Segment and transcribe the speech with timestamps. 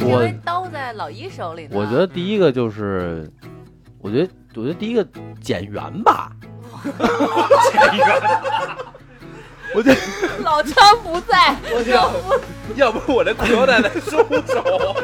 [0.00, 1.70] 因我为刀在老一手里呢。
[1.72, 3.30] 我觉得第一个就是，
[3.98, 5.06] 我觉得我觉得第一个
[5.40, 6.30] 减员吧，
[7.72, 8.22] 减 员
[9.74, 10.00] 我觉得
[10.44, 12.16] 老张不在，我要不
[12.76, 14.94] 要不我这裤腰带得收手，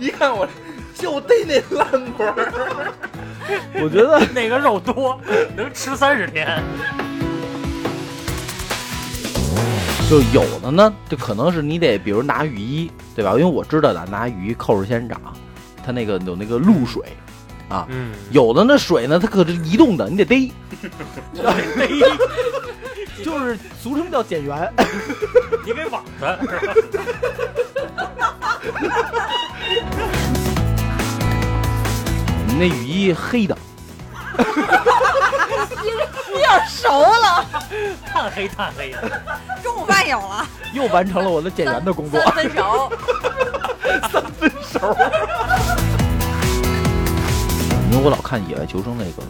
[0.00, 0.48] 一看我
[0.94, 2.92] 就逮那烂棍儿。
[3.74, 5.20] 我觉得那个肉多，
[5.56, 6.62] 能吃三十天。
[10.12, 13.30] 就有的呢，就可能是你得比如拿雨衣，对吧？
[13.30, 15.18] 因为我知道的，拿雨衣扣着仙人掌，
[15.82, 17.02] 它那个有那个露水。
[17.70, 20.52] 啊，嗯，有的那水呢，它可是移动的，你得逮，
[23.24, 24.70] 就是俗称叫减员。
[25.64, 26.74] 你给网的是吧？
[32.36, 33.56] 我 们那雨衣黑的，
[36.32, 37.44] 有点熟了。
[38.06, 39.22] 炭黑炭黑的。
[39.62, 42.20] 中午饭有了，又完成了我的减员的工作。
[42.20, 42.32] 三
[44.38, 44.96] 分熟，
[47.90, 49.22] 因为我老看野外求生那个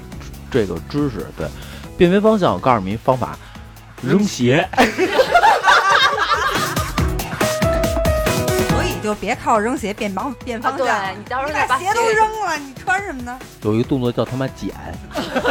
[0.50, 1.48] 这个知识，对，
[1.96, 3.36] 辨别方向，我告诉你方法，
[4.02, 4.68] 扔鞋。
[9.12, 10.86] 就别靠扔鞋变方变方向。
[10.86, 13.38] 啊对你到时候你把把鞋都扔了，你穿什么呢？
[13.60, 14.74] 有一个动作叫他妈捡，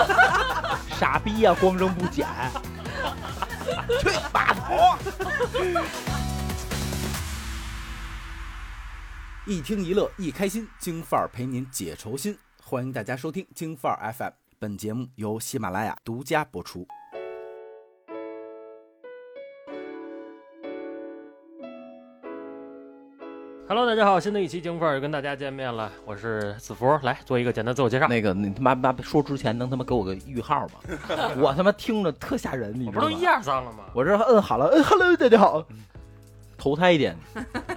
[0.97, 2.27] 傻逼呀、光扔不捡，
[3.99, 4.97] 去码头。
[9.45, 12.35] 一听一乐一开心，京范儿陪您解愁心。
[12.63, 16.87] 欢迎大家收听京范儿 FM，本节目由喜马拉雅独家播出。
[23.73, 28.05] Hello，大家好，新的一期京范儿又跟大家见面了，我是子福，来做一个简单自我介绍。
[28.09, 30.73] 那个你他妈妈说之前能他妈给我个预号吗？
[31.39, 33.25] 我他妈听着特吓人，你知道吗我不是都一？
[33.25, 33.85] 二三了吗？
[33.93, 35.65] 我这摁好了，摁 Hello 大家好，
[36.57, 37.15] 投胎一点，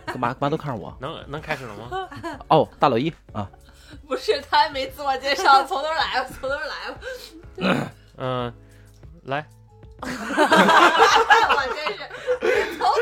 [0.04, 0.92] 干嘛干嘛都看着我？
[0.98, 2.08] 能能开始了吗？
[2.50, 3.48] 哦，大老一啊，
[4.08, 7.92] 不是他还没自我介绍，从头来吧，从头来吧。
[8.16, 8.52] 嗯、
[9.26, 9.46] 来，
[10.04, 11.98] 我真是
[12.76, 12.92] 从头。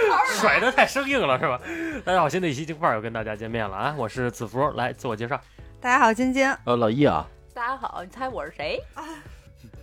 [0.41, 1.61] 甩的太生硬了是吧？
[2.05, 5.41] 大家好，新的一期京范儿又跟大家见面了啊，我是子福，来自我介绍。
[5.81, 6.55] 大家好，晶晶。
[6.65, 8.81] 呃，老易啊，大家好，你猜我是谁？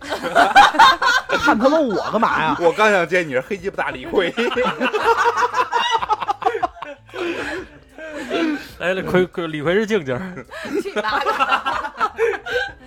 [0.00, 2.56] 看他妈我干嘛呀？
[2.60, 4.32] 我刚想接你是黑鸡巴大李逵，
[8.80, 10.16] 来了，葵葵李逵是静静，
[10.82, 12.12] 去你妈的！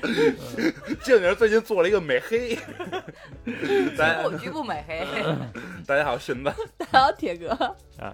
[1.04, 2.58] 静静最近做了一个美黑。
[3.96, 5.06] 大家局部局部美黑。
[5.86, 6.52] 大家好，荀子。
[6.78, 7.50] 大家好，铁哥。
[8.00, 8.12] 啊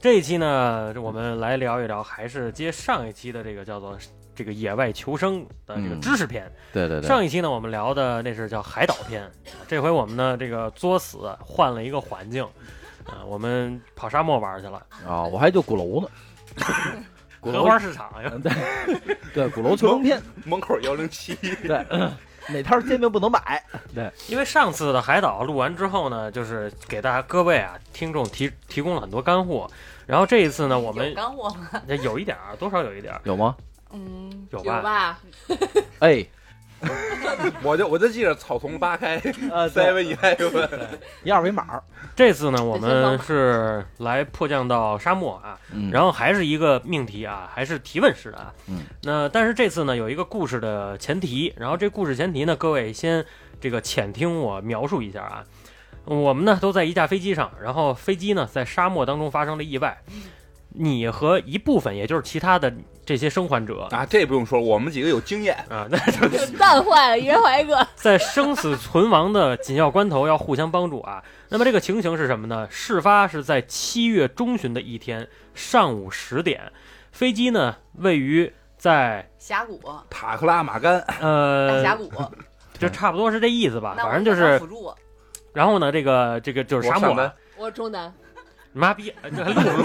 [0.00, 3.98] 这一期呢，我们来聊一聊，还是接上一期的这个叫做
[4.32, 6.48] 这个野外求生的这个嗯知识篇。
[6.72, 9.28] 对对对，上一期呢，我们聊的那是叫海岛篇，
[9.66, 12.44] 这回我们呢这个作死换了一个环境，
[13.04, 16.08] 啊、我们跑沙漠玩去了，啊，我还就鼓楼呢，
[17.52, 18.32] 荷花市场呀。
[18.42, 21.84] 对对，鼓楼求生篇，门口幺零七，对，
[22.48, 23.62] 哪摊煎饼不能买？
[23.94, 29.68] 对，因为上次的海岛录完之后呢，就是给大家各位啊听众提提供了很多干货，
[30.06, 31.82] 然后这一次呢，我们有干货吗？
[32.02, 33.56] 有一点儿，多少有一点儿，有吗？
[33.92, 35.18] 嗯，有吧有吧？
[36.00, 36.24] 哎，
[37.62, 39.16] 我就我就记着草丛扒开
[39.50, 40.78] 呃，，seven eleven，
[41.24, 41.80] 一二维码，
[42.14, 48.52] 这次呢，我们是来迫降到沙漠啊，嗯，然后还是一个命题啊，还是提问式的啊。
[48.68, 53.24] 嗯，那但是这次呢有一个故事的前提，然后这故事前提呢，各位先
[53.60, 55.44] 这个浅听我描述一下啊。
[56.04, 59.98] 我们呢都在一架飞机上，然后飞机呢在沙漠当中发生了意外，
[60.78, 62.72] 你和一部分也就是其他的
[63.04, 65.56] 这些生还者啊，这不用说，我们几个有经验。
[65.68, 65.98] 啊，那
[66.58, 67.86] 蛋坏了，一人怀一个。
[67.94, 71.22] 在生死存亡的紧要关头要互相帮助啊。
[71.48, 72.66] 那么这个情形是什么呢？
[72.70, 76.72] 事发是在七月中旬的一天上午十点，
[77.12, 82.10] 飞机呢位于在峡谷，塔克拉玛干，大呃，峡谷。
[82.78, 84.94] 就差不多是这意思吧，反正就是辅，助我，
[85.54, 88.12] 然后呢，这个这个就是沙漠啊我中单。
[88.76, 89.82] 你妈逼，这还录着录。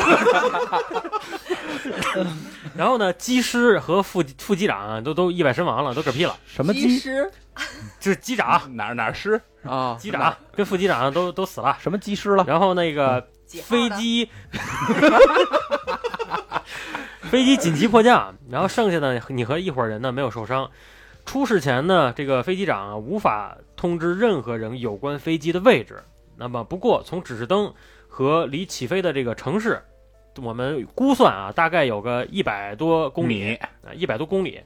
[2.76, 6.36] 然后呢，机师和副副机长啊都都意外身亡了，都嗝屁了。
[6.46, 7.32] 什么机师，
[8.02, 9.42] 就是机长、哪儿哪儿湿？
[9.64, 9.96] 啊？
[9.98, 11.78] 机长跟副机长都都死了。
[11.80, 12.44] 什么机师了？
[12.46, 14.30] 然后那个飞的机，
[17.22, 20.70] 飞机紧急迫降，然后剩下的你和一伙人呢没有受伤。
[21.26, 26.04] 出事前呢，这个飞机长啊无法通知任何人有关飞机的位置。
[26.36, 27.72] 那么不过从指示灯
[28.14, 29.82] 和离起飞的这个城市，
[30.42, 34.62] 我们估算啊，大概有个一百多公里米啊，一百多公里。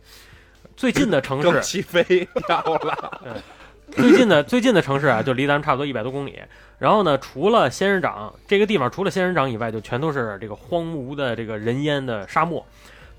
[0.75, 3.21] 最近的城市起飞掉了，
[3.93, 6.41] 最近的最近的城市啊，就离咱们差不多一百多公里。
[6.79, 12.65] 然后呢，除了仙人掌这个地方，除了仙人掌以外，就全都是这个荒芜的这个人烟的沙漠，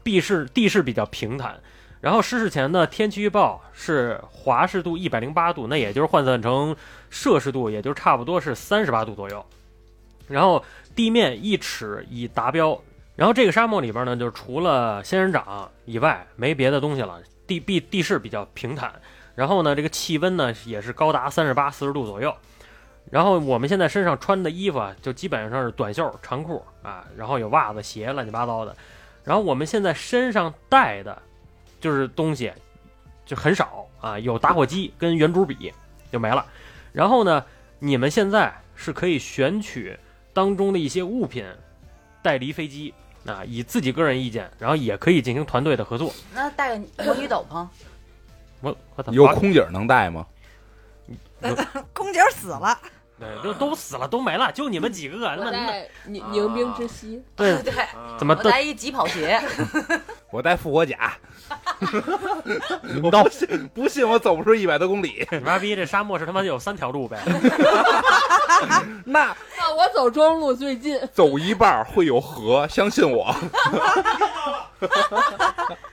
[0.02, 1.58] 地势地势比较平坦。
[2.00, 6.76] 然后失事前的天气预报是华氏度一百零八度，那也就是换算成
[7.10, 9.46] 摄氏度，也就差不多是三十八度左右。
[10.28, 10.64] 然后
[10.94, 12.80] 地面一尺已达标。
[13.14, 17.20] 然后这个沙漠里边呢，就除了仙人掌以外，没别的东西了。
[17.46, 18.92] 地地地势比较平坦，
[19.34, 22.34] 然后呢，这个气温呢也是高达三十八四十度左右。
[23.08, 28.76] 然后我们现在身上穿的衣服啊，就基本上是短袖长裤啊，然后有袜子、鞋，乱七八糟的。
[29.22, 31.22] 然后我们现在身上带的，
[31.80, 32.52] 就是东西
[33.24, 35.72] 就很少啊，有打火机跟圆珠笔
[36.10, 36.44] 就没了。
[36.92, 37.44] 然后呢，
[37.78, 39.96] 你们现在是可以选取
[40.36, 41.42] 当中的一些物品
[42.22, 42.92] 带离飞机
[43.24, 46.12] 啊，以自己个人意见，然后也可以进行团队的合作。
[46.34, 47.66] 那带个魔女斗篷，
[48.60, 50.26] 我我操，有空姐能带吗？
[51.94, 52.78] 空姐死了，
[53.18, 57.72] 对，都都死了，都没了，就你们几个，我那那在宁宁兵之息，对 对，
[58.18, 59.40] 怎么都我带一疾跑鞋，
[60.30, 61.16] 我带复活甲，
[62.82, 63.24] 你到
[63.74, 65.26] 不信我走不出一百多公里。
[65.30, 67.18] 你妈逼这沙漠是他妈有三条路呗？
[69.04, 73.34] 那那我走中路最近， 走一半会有河，相信我。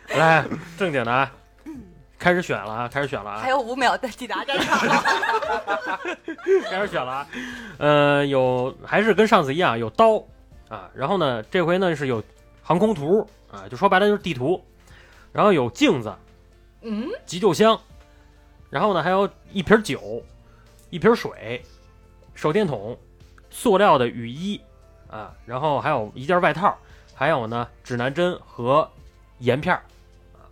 [0.10, 0.46] 来，
[0.78, 1.32] 正经的啊，
[2.18, 4.80] 开始选了啊，开始选了啊还，有五秒的抵达战场。
[6.70, 7.28] 开始选了啊。
[7.78, 10.24] 呃，有还是跟上次一样有刀
[10.70, 12.24] 啊，然后呢，这回呢是有
[12.62, 14.64] 航空图啊，就说白了就是地图，
[15.34, 16.14] 然后有镜子、
[16.82, 17.78] 嗯，急救箱，
[18.70, 20.24] 然后呢还有一瓶酒、
[20.90, 21.62] 一瓶水、
[22.34, 22.98] 手电筒、
[23.50, 24.62] 塑料的雨衣
[25.10, 26.78] 啊，然后还有一件外套，
[27.16, 28.88] 还有呢指南针和
[29.40, 29.82] 盐片儿
[30.34, 30.46] 啊，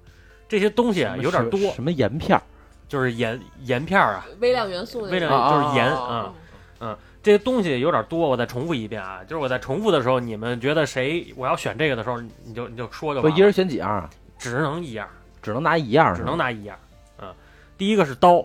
[0.50, 2.42] 这些东西啊有点多，什么盐片儿？
[2.90, 6.34] 就是盐盐片儿啊，微量元素那微种量就是盐啊，
[6.80, 6.98] 嗯。
[7.24, 13.30] 这些东西有点多，我再重复一遍啊，就是我在重复的时候，你们觉得谁我要选这个的时候，你就你就说就完了。
[13.30, 14.10] 不一人选几样啊？
[14.42, 15.08] 只能一样，
[15.42, 16.76] 只能拿一样，只能拿一样。
[17.20, 17.32] 嗯，
[17.78, 18.44] 第一个是刀，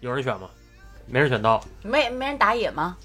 [0.00, 0.48] 有人选吗？
[1.06, 1.62] 没人选刀。
[1.82, 2.96] 没没人打野吗？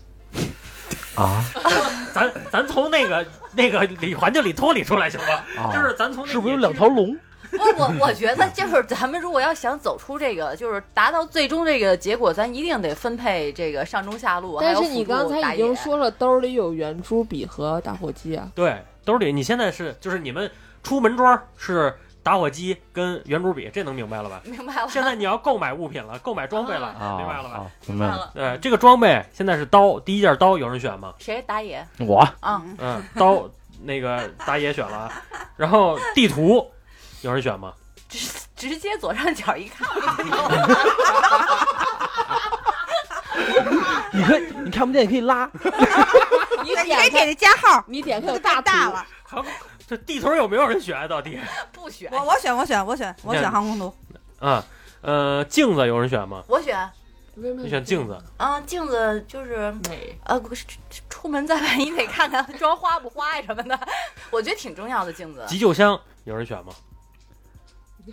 [1.16, 1.44] 啊
[2.14, 5.44] 咱咱从那个那个里环境里脱离出来行吗？
[5.58, 5.72] 啊！
[5.74, 7.18] 就是咱从是不是有两条龙？
[7.52, 14.58] 不我我觉得就是咱们如果要想走出这个，就是达到最终这个结果，咱一定得分配这个上中下路。
[14.58, 18.50] 还但是有辅助你刚才已经说了，兜里有圆珠笔和打火机啊。
[18.56, 20.50] 对兜里，你现在是就是你们
[20.84, 21.94] 出门装是
[22.26, 24.42] 打火机跟圆珠笔，这能明白了吧？
[24.46, 24.88] 明白了。
[24.90, 27.50] 现在你要购买物品了，购买装备了，啊，明白了吧？
[27.58, 27.70] 啊？
[27.86, 28.12] 明白了。
[28.12, 31.14] 明白了，呃，这个装备现在是刀，第一件刀有人选吗？
[31.20, 32.64] 谁打野我啊？
[32.80, 33.48] 嗯，刀
[33.84, 35.22] 那个打野选了啊，
[35.56, 36.68] 然后地图
[37.22, 37.72] 有人选吗？
[38.10, 39.88] 直直接左上角一看，
[44.12, 45.48] 你可以，你看不见，你可以拉。
[46.64, 49.06] 你你可以点开，点那加号，你点开有这太大图，大了。
[49.88, 51.08] 航这地图有没有人选？
[51.08, 51.40] 到底
[51.72, 53.96] 不选，我我选我选我选我选航空图，
[54.40, 54.64] 啊，
[55.02, 56.44] 呃，镜子有人选吗？
[56.48, 56.90] 我选。
[57.38, 60.66] 你选镜子，啊，镜子就是美，呃，不是
[61.10, 63.78] 出门在外你得看看 妆花不花呀什么的，
[64.32, 65.44] 我觉得挺重要的镜子。
[65.46, 66.72] 急救箱有人选吗？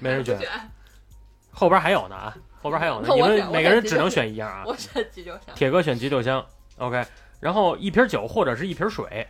[0.01, 0.37] 没人选，
[1.53, 4.65] 后边还有呢啊，后边还有呢，你们每个人只能选一样啊。
[4.67, 5.55] 我选急救箱。
[5.55, 6.45] 铁哥选急救箱
[6.79, 7.07] ，OK，
[7.39, 9.29] 然后一瓶酒或者是一瓶水，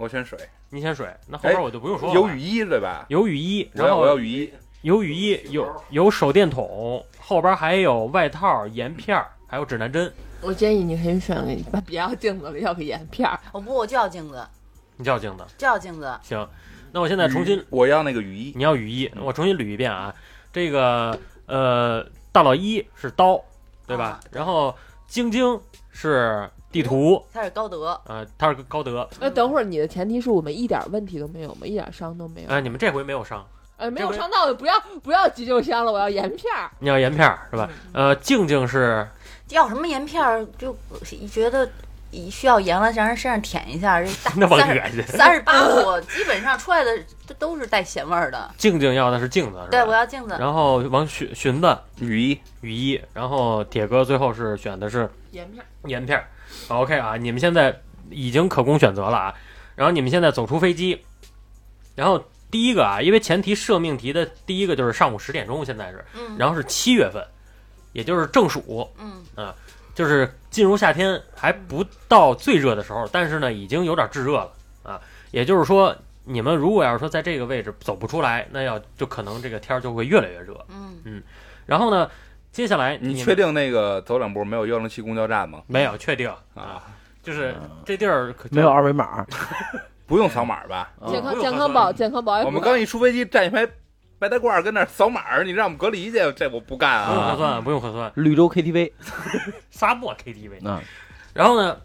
[0.00, 0.38] 我选水，
[0.70, 2.14] 你选水，那后边我就不用说了。
[2.14, 3.04] 有雨衣对吧？
[3.10, 10.10] 有雨衣，然后我要雨衣，有雨衣，有有手电筒，后边还有外套、盐片儿，还有指南针。
[10.40, 11.36] 我建议你可以选
[11.70, 13.38] 个别要镜子了，要个盐片儿。
[13.52, 14.42] 我不，我就要镜子，
[14.96, 16.10] 你就要镜子，就要镜子。
[16.22, 16.48] 行。
[16.92, 18.54] 那我现在重新，我要那个雨衣。
[18.56, 20.14] 你要雨衣，我重新捋一遍啊。
[20.50, 22.02] 这个呃，
[22.32, 23.38] 大老一是刀，
[23.86, 24.18] 对吧？
[24.32, 24.74] 然后
[25.06, 29.08] 晶晶是地图，他是高德，呃，他是高德。
[29.20, 31.66] 哎，等会儿你的前提是我们一点问题都没有吗？
[31.66, 32.48] 一点伤都没有？
[32.48, 33.44] 哎，你们这回没有伤，
[33.76, 36.70] 哎，没有伤到我不要不要急救箱了，我要盐片儿。
[36.78, 37.68] 你要盐片儿是吧？
[37.92, 39.06] 呃，静静是
[39.48, 40.76] 要什么盐片儿，就
[41.28, 41.68] 觉得
[42.30, 44.00] 需要盐了，让人身上舔一下。
[44.00, 45.02] 这大 那么三恶心。
[45.08, 46.96] 三十八度，基本上出来的
[47.26, 48.48] 这都是带咸味儿的。
[48.56, 49.68] 静静要的是镜子是吧？
[49.72, 50.36] 对，我要镜子。
[50.38, 56.28] 然后王寻寻子雨衣，雨衣，然后铁哥最后是选的是盐片儿，盐片儿。
[56.78, 59.34] OK 啊，你们现在已经可供选择了啊。
[59.74, 61.00] 然后你们现在走出飞机，
[61.94, 67.24] 然后第一个啊，因为前提设命题的第一个就是上午十点钟，现在是，嗯，然后是七月份，
[67.92, 69.54] 也就是正暑，嗯，
[69.94, 75.00] 就是进入夏天还不到最热的时候，但是呢，已经有点炙热了啊。
[75.30, 80.62] 也就是说，你们如果要是说在这个位置走不出来，那要就可能这个天儿就会越来越热。
[80.68, 81.22] 嗯，
[81.66, 82.10] 然后呢，
[82.52, 85.62] 接下来们你确定那个走两步没有幺零七公交站吗？
[85.66, 85.96] 没有？
[85.96, 86.82] 确定啊，
[87.22, 87.54] 就是
[87.84, 89.24] 这地儿可没有二维码，
[90.06, 90.90] 不用扫码吧？
[91.00, 93.66] 啊健康健康宝健康宝我们刚一出飞机站一排
[94.18, 97.06] 白大褂跟那儿扫码，你让我们隔离去，这我不干啊！
[97.08, 98.92] 不用核酸，不用核酸，绿洲 KTV
[99.70, 100.58] 沙漠 KTV。
[100.62, 100.80] 嗯，
[101.32, 101.76] 然后呢，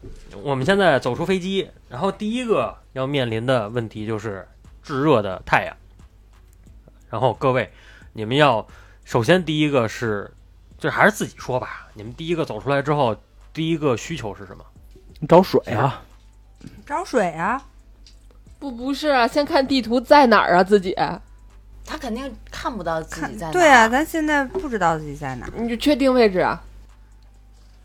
[0.41, 4.45] 我们现在走出飞机，然后第一个要面临的问题就是
[4.81, 5.77] 炙热的太阳。
[7.09, 7.71] 然后各位，
[8.13, 8.67] 你们要
[9.05, 10.29] 首先第一个是，
[10.85, 11.87] 这还是自己说吧。
[11.95, 13.15] 你们第一个走出来之后，
[13.51, 14.63] 第一个需求是什么？
[15.27, 16.03] 找水啊，
[16.85, 17.61] 找水啊，
[18.59, 20.95] 不不是啊，先看地图在哪儿啊，自己
[21.83, 23.51] 他肯定看不到自己在哪。
[23.51, 26.61] 对啊，，咱现在不知道自己在哪儿，你就确定位置啊。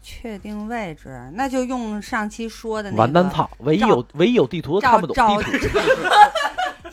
[0.03, 3.49] 确定位置，那就用上期说的那个完蛋操！
[3.59, 5.69] 唯一有唯一有地图都看不懂找地图，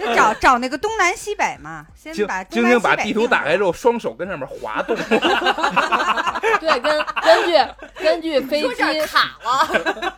[0.08, 4.96] 就找找那个东南西北嘛，先把晶晶把地图打开，之后，双手跟上面滑动，
[6.60, 7.58] 对，根根据
[8.02, 9.68] 根据飞机卡了，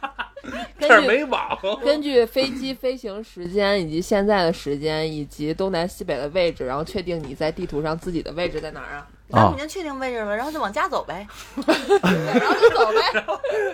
[0.79, 1.58] 这根据儿没网。
[1.84, 9.08] 根据飞机飞行时间以及现在的时间以及东南西北的位置，然后确定你在地图上自己的位置在哪儿啊？
[9.31, 11.27] 咱们已经确定位置了，然后就往家走呗。
[11.58, 13.01] 然后就走呗。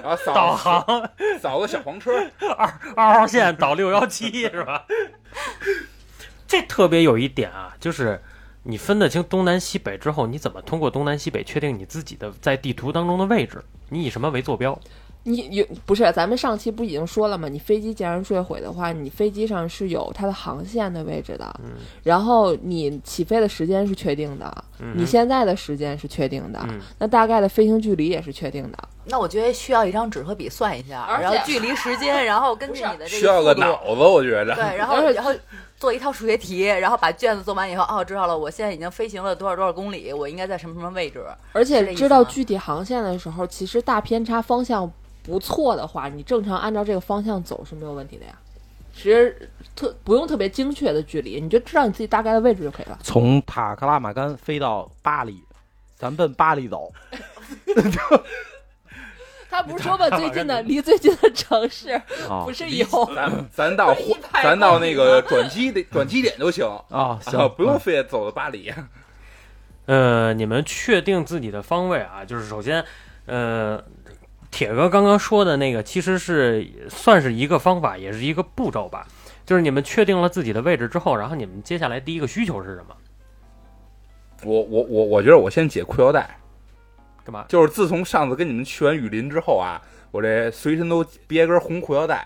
[0.02, 1.10] 然后扫导航
[1.42, 2.12] 扫个小黄车，
[2.58, 4.86] 二二号线导六幺七是吧？
[6.48, 8.22] 这特别有一点啊，就是
[8.64, 13.64] 你分得清东南西北之后，你怎么通过东南西北确定你自己的在地图当中的位置？
[13.90, 14.80] 你以什么为坐标？
[15.28, 16.12] 你有不是？
[16.12, 17.48] 咱们上期不已经说了吗？
[17.48, 21.72] 你飞机既然坠毁的话，你飞机上是有它的航线的位置的，嗯
[22.04, 28.78] 然后你起飞的时间是确定的，嗯你现在的时间是确定的，嗯那大概的飞行距离也是确定的。
[29.06, 34.54] 那我觉得需要一张纸和笔算一下，而且然后距离、时间，然后根据你的这个需要个，脑子，我觉着。
[34.54, 35.34] 对，然后然后
[35.78, 41.26] 做一套数学题，然后把卷子做完以后，哦，知道了，我现在已经飞行了多少多少公里，我应该在什么什么位置。
[41.52, 44.90] 而且知道具体航线的时候，其实大偏差方向
[45.24, 48.34] 不错的话，你正常按照这个方向走是没有问题的呀。
[48.94, 52.98] 其实特不用特别精确的距离，你就知道你自己大概的位置就可以了。
[53.04, 55.44] 从塔克拉玛干飞到巴黎，
[55.98, 56.90] 咱奔巴黎走。
[59.56, 61.92] 他不是说吧， 最近的离最近的城市
[62.30, 62.86] 啊 不是有
[63.16, 63.96] 咱 咱到
[64.44, 68.74] 咱到那个转机的转机点就行啊，行啊，，不用非得走到巴黎。
[69.86, 72.84] 呃，你们确定自己的方位啊，就是首先，
[73.28, 73.82] 呃，
[74.52, 79.08] 铁哥刚刚说的那个其实是算是一个方法，也是一个步骤吧。
[79.46, 82.96] 就是你们确定了自己的位置之后，然后你们接下来第一个需求是什么？
[84.44, 86.38] 我我我我觉得我先解裤腰带，
[87.26, 87.44] 干嘛？
[87.50, 92.26] 就是自从上次跟你们去完雨林之后啊，我这随身都别根红裤腰带，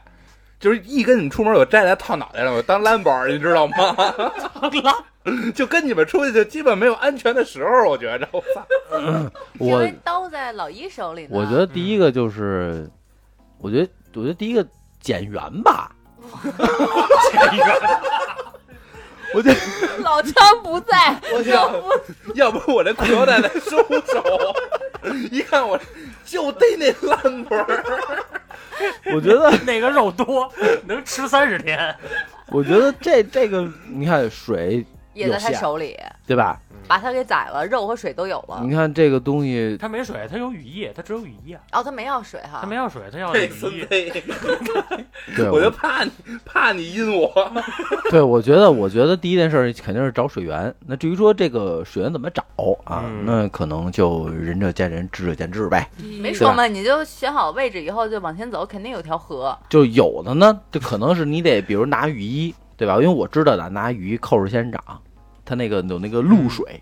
[0.60, 3.76] 就是一跟你们出门我摘下来套脑袋上，我当蓝宝，你知道吗？
[5.54, 8.28] 就跟你们出去就基本没有安全的时候，我觉着，
[9.60, 11.30] 我刀在老一手里呢。
[11.32, 12.90] 我觉得第一个就是，
[13.60, 14.66] 我觉得我觉得第一个
[15.00, 15.92] 减员吧，
[19.34, 19.52] 我就
[20.04, 24.56] 老张不在，我要不要不我这裤腰带得收手，
[25.32, 25.80] 一看我
[26.26, 27.84] 就逮那烂腿儿，
[29.14, 30.52] 我觉得那个肉多，
[30.86, 31.96] 能吃三十天。
[32.48, 34.84] 我觉得这这个你看水
[35.14, 36.60] 也在他手里，对吧？
[36.90, 38.72] 把它给宰了，肉和水都有了你。
[38.72, 42.80] 看这个东西，它没水，它有雨衣，它只有雨衣啊，哦，它没要水哈它没。
[42.80, 43.34] 要水，它要
[45.36, 46.12] 对我就怕你
[46.46, 47.30] 怕你阴我。
[48.10, 50.74] 对，我觉得，我觉得第一件事肯定是找水源。
[50.88, 52.42] 那至于说这个水源怎么找
[52.86, 55.90] 啊，嗯那可能就仁者见仁，智者见智呗。
[56.22, 59.54] 没说嘛，你就选好位置以后就往前走，肯定有条河。
[59.68, 62.94] 就有的呢，就可能是你得比如拿雨衣，对吧？
[62.96, 64.82] 因为我知道的，拿雨衣扣着先长，
[65.50, 66.80] 它那个有那个露水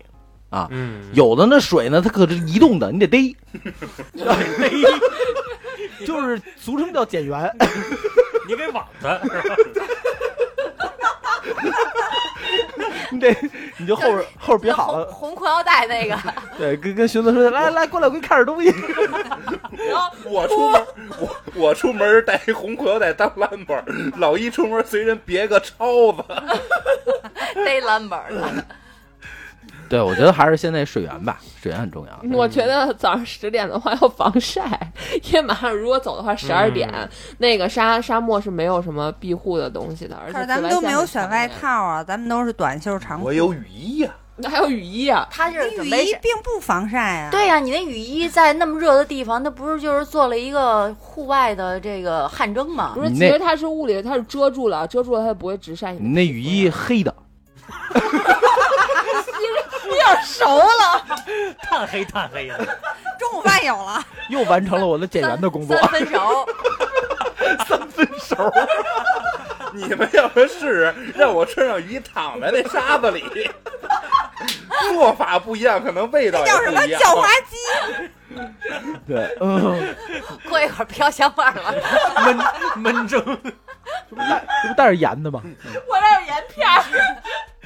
[0.50, 0.68] 啊。
[0.70, 3.34] 嗯，有的那水呢，它可是移动的，你得逮，
[6.06, 7.50] 就是俗称叫减员。
[8.46, 9.56] 你给网子是吧？
[13.10, 13.36] 你得，
[13.78, 16.16] 你就后边后边别好了，红裤腰带那个，
[16.58, 18.72] 对，跟跟寻子说，来来过来，我给你看点东西。
[20.24, 20.86] 我出门，
[21.20, 23.84] 我我出门带一红裤腰带当蓝包儿，
[24.16, 26.22] 老一出门随身别个抄子。
[27.54, 28.64] 逮蓝本儿的。
[29.88, 32.36] 对，我觉得还是现在水源吧，水源很重要。
[32.36, 34.62] 我觉得早上十点的话要防晒，
[35.24, 43.26] 因为马上如果走的话，十二点、嗯那个沙沙漠是没有什么庇护的东西的，而且咱们都没有选外套，啊，咱们都是短袖长裤。
[43.26, 45.26] 我有雨衣呀、那还有雨衣啊。
[45.30, 46.16] 它这那雨衣。
[46.20, 47.30] 并不防晒啊。
[47.30, 53.02] 对呀、你那雨衣在那么热的地方，那不是就是做了一个户外的这个汗蒸吗不？
[53.04, 57.14] 是，其实它是物理，它是遮住了，遮住了它就不会直晒你你那雨衣黑的，
[60.14, 61.04] 上熟了，
[61.62, 62.56] 炭黑炭黑的。
[63.18, 64.04] 中午饭有了。
[64.28, 65.76] 又完成了我的减员的工作。
[65.76, 66.48] 三分熟，
[67.68, 68.52] 三分熟。
[69.72, 73.50] 你们要不试试，让我穿上鱼躺在那沙子里，
[74.90, 77.00] 做法不一样，可能味道也叫什么不一样。
[77.00, 77.56] 叫花鸡？
[79.06, 79.94] 对，嗯，
[80.48, 81.74] 过一会儿飘香味儿了。
[82.16, 82.36] 焖
[82.82, 83.22] 焖蒸，
[84.08, 85.42] 这不带这不带着盐的吗？
[85.44, 86.82] 我这有盐片儿，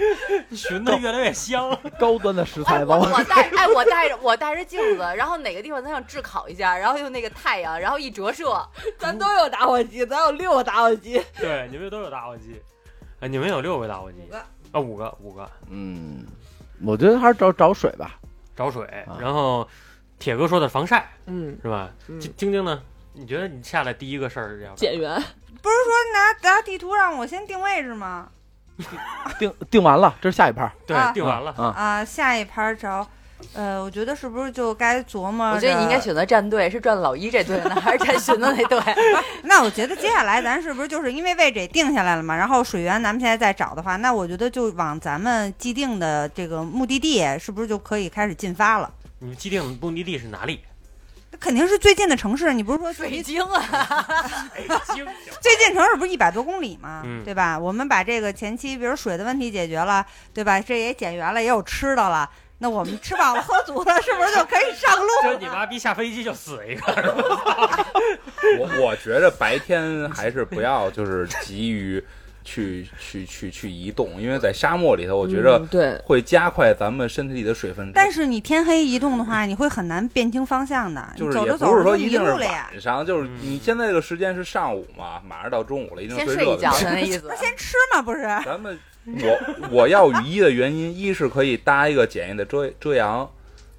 [0.55, 1.77] 熏的越来越香。
[1.99, 2.99] 高端的食材我包。
[3.01, 8.67] 我带哎，我带着我带着镜子，然后哪个地方咱想炙烤一下，然后用那个太阳，然后一折射，
[8.99, 11.23] 咱都有打火机，咱有六个打火机。
[11.39, 12.61] 对，你们都有打火机，
[13.21, 14.39] 哎，你们有六个打火机，个
[14.73, 16.25] 啊，五个，五个嗯，
[16.85, 18.19] 我觉得还是找找水吧。
[18.55, 19.67] 找水啊，然后
[20.19, 21.91] 铁哥说的防晒嗯，是吧？
[22.09, 22.83] 嗯晶晶晶呢？
[23.15, 25.15] 你觉得你下来第一个事儿要减员。
[25.63, 28.29] 不是说拿拿地图让我先定位置吗？
[29.39, 31.65] 定定完了，这是下一盘儿对啊定完了，啊。
[31.77, 33.07] 啊，下一盘找，
[33.55, 35.51] 呃，我觉得是不是就该琢磨？
[35.51, 35.99] 我觉得你应该。
[36.01, 38.81] 选择站队，是转老一这队呢，还是站寻子那队？
[39.45, 42.37] 那我觉得接下来咱是不是就是因为位置也定下来了嘛？
[42.37, 48.91] 然后水源咱们现在再找的话，那我觉得就往咱们既定的这个目的地，是不是就可以开始进发了？
[49.21, 50.61] 你们既定的目的地是哪里？
[51.33, 55.05] 那肯定是最近的城市，你不是说北京啊，北京。
[55.41, 57.03] 最近城市不是一百多公里吗？
[57.05, 57.59] 嗯对吧？
[57.59, 60.61] 我们把这个前期，比如水的问题解决了，对吧？
[60.61, 62.31] 这也减员了，也有吃的了。
[62.59, 65.09] 那我们吃饱了喝足了，是不是就可以上路？
[65.25, 67.87] 就你妈逼下飞机就死一个，是吧？
[68.61, 72.01] 我 我觉得白天还是不要就是急于
[72.45, 77.91] 去去去去移动，因为在沙漠里头，我觉着嗯对，会加快咱们身体里的水分。
[77.95, 82.69] 但是你天黑移动的话，你会很难辨清方向的，就是也你走着走不是着说一定是路了呀。
[82.73, 87.37] 晚上，就是你现在这个时间是上午嘛，马上到中午了，一定先最热的睡一觉那意思那。
[87.37, 88.03] 先吃嘛？
[88.03, 93.29] 不是，咱们我我要雨衣的原因，一是可以搭一个简易的遮遮阳，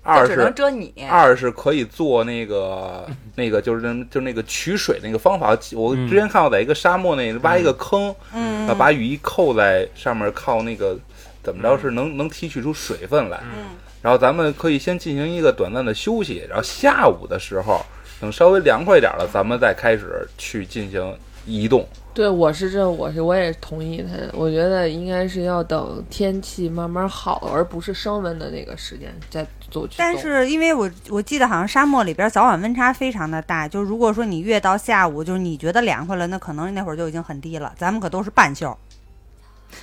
[0.04, 0.94] 二是只能是遮你。
[1.10, 5.58] 二是可以做那个那个就是那就是那个取水那个方法。
[5.74, 10.98] 我嗯之前看过，在一个沙漠那挖一个坑，嗯，把雨衣扣在上面，靠那个
[11.42, 13.40] 怎么着是能能提取出水分来。
[13.56, 17.80] 嗯然后咱们可以先进行一个短暂的休息，然后下午的时候
[18.20, 21.86] 等稍微凉快一点了，咱们再开始去进行移动。
[22.14, 24.10] 对，我是这，我是我也同意他。
[24.38, 29.96] 我觉得应该是要等天气慢慢好，而不是升温的那个时间再做去。
[29.98, 37.74] 但是因为我我记得好像沙漠里边早晚温差非常的大，就如果说你越到下午，就是你觉得凉快了，那可能那会儿就已经很低了。
[37.76, 38.78] 咱们可都是半袖，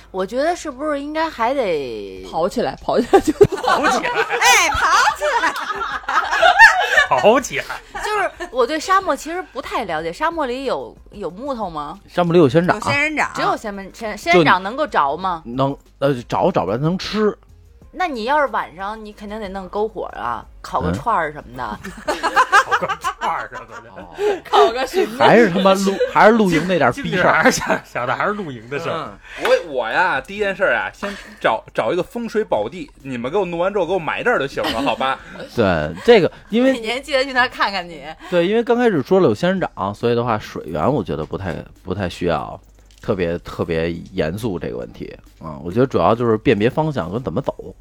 [0.09, 4.87] 我觉得是不是应该还得跑起来，跑起来就跑起来， 哎，跑
[7.19, 7.65] 跑起来！
[8.03, 11.99] 就是我对沙漠其实不太了解，沙漠里有有木头吗？
[12.07, 15.41] 沙漠里有仙人掌有掌，仙人掌，只有仙人仙仙人掌能够着吗？
[15.45, 17.37] 能呃找找不着能吃。
[17.91, 21.79] 那你要是晚上，你肯定得弄篝火啊，烤个嗯串儿什么的。
[22.63, 27.33] 烤个串儿什么的， 烤个熏 还是他妈露还是露营那点进逼事儿。
[27.33, 29.11] 还是想想的还是露营的事儿。
[29.43, 35.19] 我我呀，第一件事啊，先找找一个风水宝地，你们给我弄完之后给我埋这儿就行了，好吧？
[35.55, 38.05] 对这个，因每为年记得去那儿看看你。
[38.29, 42.59] 对，因为刚开始说了有仙人掌，所以的话水源我觉得不太不太需要
[43.01, 47.75] 特别特别严肃这个问题啊、我觉得主要就是辨别方向跟怎么走。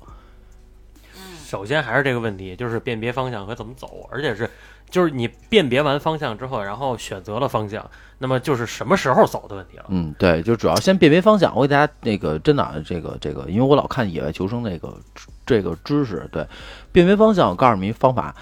[1.45, 4.49] 首先还是这个问题，就是辨别方向和怎么走，而且是
[4.89, 7.85] 就是你辨别完方向之后，然后选择了方向，
[8.19, 9.87] 那么就是什么时候走的问题了。
[9.89, 11.55] 嗯，对，就主要先辨别方向。
[11.55, 14.97] 我给大家那个真的啊这个这个，因为我老看野外求生那个
[15.45, 16.47] 这个知识，对，
[16.93, 18.35] 辨别方向，我告诉你方法，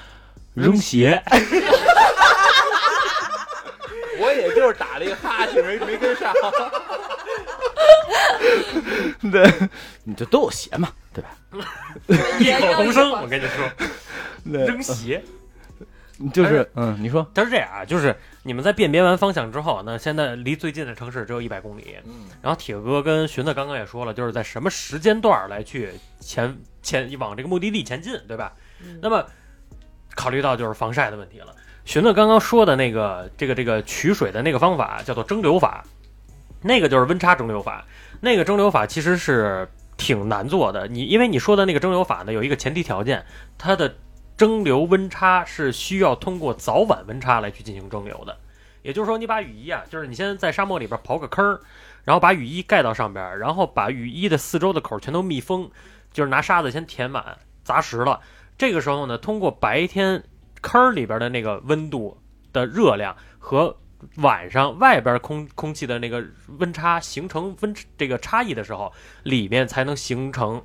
[0.52, 1.20] 扔鞋。
[4.42, 6.32] 我也就是打了一个哈欠，没没跟上。
[9.30, 9.52] 对，
[10.04, 11.30] 你就都有鞋嘛，对吧？
[12.38, 13.70] 异口同声，我跟你说，
[14.66, 15.22] 扔鞋。
[16.34, 21.96] 就是嗯，你说，它是这样啊，就是你们在辨别完方向之后，那现在离最近的城市只有一百公里。
[22.04, 28.52] 嗯，然后铁哥跟寻子刚刚也说了，就是在什么时间段来去前前往这个目的地前进，对吧？
[29.00, 29.24] 那么
[30.16, 31.54] 考虑到就是防晒的问题了。
[31.88, 35.82] 荀子刚刚说的那个这个这个取水的那个方法叫做蒸馏法，
[36.60, 37.86] 那个就是温差蒸馏法。
[38.20, 43.24] 那个蒸馏法其实是挺难做的，你因为你说的那个蒸馏法呢，有一个前提条件，
[43.56, 43.96] 它的
[44.36, 48.36] 蒸馏温差是需要通过早晚温差来去进行蒸馏的。
[48.82, 51.58] 也就是说，你把雨衣啊，就是你先在沙漠里边刨个坑儿，
[52.04, 55.70] 然后把雨衣盖到上边儿，然后把雨衣的四周的口全都密封，
[56.12, 58.20] 就是拿沙子先填满，砸实了。
[58.58, 60.24] 这个时候呢，通过白天
[60.62, 62.16] 坑儿里边的那个温度
[62.52, 63.76] 的热量和
[64.16, 66.24] 晚上外边空空气的那个
[66.58, 68.92] 温差形成温这个差异的时候，
[69.22, 70.62] 里面才能形成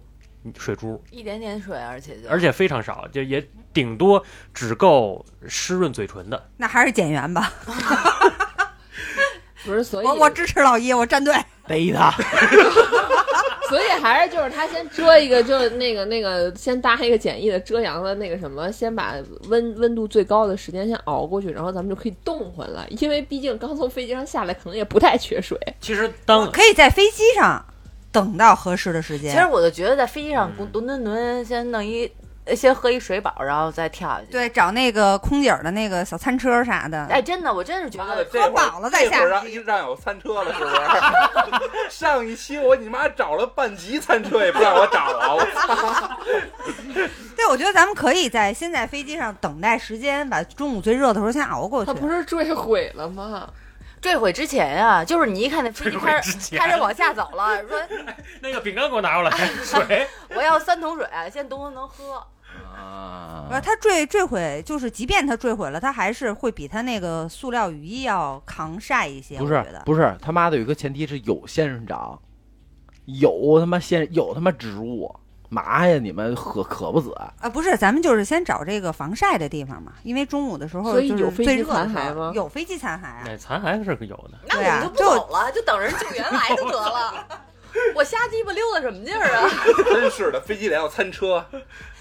[0.58, 6.50] 水珠，一点点水，而且就而且非常少，就也顶多只够湿润嘴唇的。
[6.58, 7.52] 那还是减员吧。
[9.66, 11.34] 不是，所以我我支持老一，我站队。
[11.66, 12.12] 逮他，
[13.74, 19.16] 所以还是就是他先遮一个，就是那个那个先搭一个简易的遮阳的那个什么，先把
[19.48, 22.86] 温温度最高的时间先熬过去，然后咱们就可以冻回来。
[23.00, 25.58] 因为毕竟刚从飞机上下来，可能也不太缺水。
[25.82, 27.66] 其实当可以在飞机上
[28.12, 29.32] 等到合适的时间。
[29.32, 32.12] 其实我就觉得在飞机上嗯蹲蹲蹲，先弄一，呃
[32.56, 37.06] 先喝一水饱，然后再跳下去。，对，找那个空姐儿的那个小餐车啥的。
[37.06, 41.90] 哎，真的，我真是觉得妈的，这会儿饱了再下这会儿让让有餐车了，是不是？
[41.90, 45.34] 上一期我你妈找了半集餐车也不让我找啊！
[45.34, 46.10] 我操！
[47.36, 52.00] 对，我觉得咱们可以在先在飞机上等待时间，把中午最热的时候先熬过去他。
[52.00, 53.48] 不是坠毁了吗？
[54.04, 57.80] 坠毁之前啊，就是你一看那飞机开始开始往下走了， 说
[58.42, 59.32] 那个饼干给我拿过来，
[59.64, 60.06] 水。
[60.36, 62.16] 我要三桶水，先东东能喝。
[62.76, 69.38] 啊呃，它坠坠毁，就是即便他坠毁了，他还是会比他那个塑料雨衣要抗晒一些。
[69.38, 72.20] 不是不是，他妈的有一个前提是有仙人掌，
[73.06, 75.16] 有他妈仙有他妈植物，
[75.54, 76.00] 嘛呀？
[76.00, 77.14] 你们可渴不死？
[77.14, 83.24] 啊，不是，咱们就是先找这个防晒的地方嘛，因为中午的时候所以就是有飞机最热的残骸时候吗有飞机残骸啊。
[83.26, 87.28] 那残骸是个有的，那我们就不走了，就等人救援来就得了。
[87.96, 89.50] 我瞎鸡巴溜达什么劲儿啊？
[89.86, 91.44] 真是的，飞机里要餐车，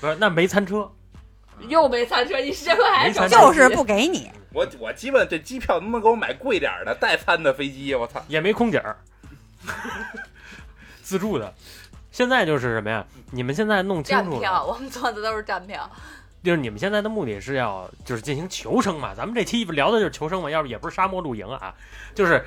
[0.00, 0.90] 不是那没餐车，
[1.68, 7.94] 又没餐车，你十块还就是不给你，我我基本这机票能不能给我买贵点的带餐的飞机？
[7.94, 8.22] 我操！
[8.28, 8.96] 也没空姐儿，
[11.02, 11.54] 自助的。
[12.12, 13.05] 现在就是什么呀？
[13.31, 15.90] 你们现在弄清楚站票，我们坐的都是站票。
[16.44, 19.14] 就是你们现在的目的是要就是进行求生嘛？
[19.14, 21.75] 咱们这期聊的就是求生嘛，要不也不是沙漠露营啊，
[22.14, 22.44] 就是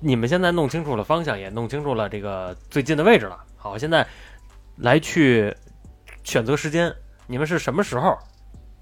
[0.00, 3.36] 你们现在弄清楚了方向，也弄清楚了这个最近的位置了。
[3.56, 4.06] 好，现在
[4.76, 5.52] 来去
[6.22, 6.94] 选择时间，
[7.26, 8.16] 你们是什么时候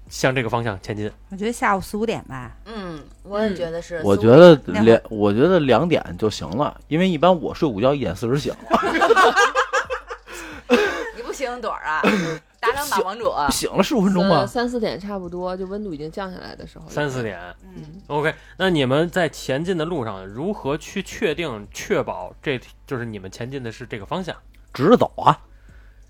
[0.07, 1.11] 向这个方向前进？
[1.31, 2.51] 我觉得下午四五点吧。
[2.65, 4.01] 嗯，我也觉得是。
[4.03, 8.53] 我觉得那会儿两，我觉得两点就行了，因为一般我睡午觉一点四十醒，
[11.39, 12.01] 你不醒盹儿啊？
[12.59, 14.37] 打两把王者，醒了十五分钟吧。
[14.39, 16.89] 呃三四点差不多，就温度已经降下来的时候。
[16.89, 17.21] 三四。
[17.21, 17.39] 点。
[17.63, 24.35] 嗯，OK，那你们在前进的路上如何去确定、确保这就是你们前进的是这个方向？
[24.73, 25.39] 直着走啊！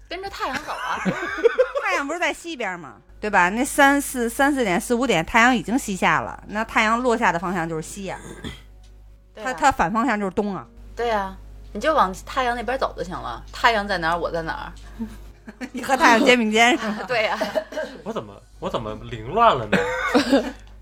[0.09, 0.95] 跟着太阳走啊！
[1.83, 2.95] 太阳不是在西边吗？
[3.19, 3.49] 对吧？
[3.49, 8.55] 那三四三四点四五点，太阳已经西下了，那太阳落下的方向就是西呀、啊
[9.43, 10.65] 它它反方向就是东啊。
[10.95, 11.37] 对呀，
[11.77, 13.43] 你就往太阳那边走就行了。
[13.53, 14.73] 太阳在哪儿，我在哪儿。
[15.71, 16.99] 你和太阳肩 并肩是吗？
[17.07, 17.37] 对呀，
[18.03, 19.77] 我怎么我怎么凌乱了呢？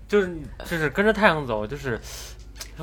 [0.08, 2.00] 就是就是跟着太阳走，就是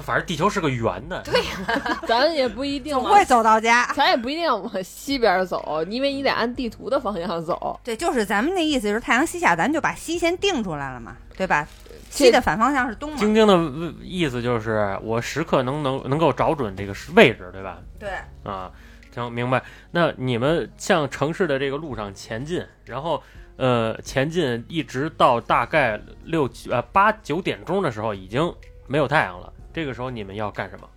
[0.01, 1.21] 反正地球是个圆的。
[1.23, 3.85] 对呀 咱也不一定往总会走到家。
[3.93, 7.79] 咱也不一定往西边走，因为你得按地图的方向走。
[7.83, 11.67] 对，就是咱们那意思，就是太阳西下，咱就把西先定出来了嘛，对吧？
[12.09, 13.17] 西的反方向是东嘛。
[13.17, 17.79] 晶晶的意思就是，我时刻能能能够找准这个位置，对吧？
[17.99, 18.09] 对，
[18.43, 18.71] 啊，
[19.13, 19.63] 行，明白。
[19.91, 23.21] 那你们向城市的这个路上前进，然后
[23.57, 28.53] 呃前进一直到大概六呃八九点钟的时候，已经
[28.87, 29.52] 没有太阳了。
[29.73, 30.87] 这个时候你们要干什么？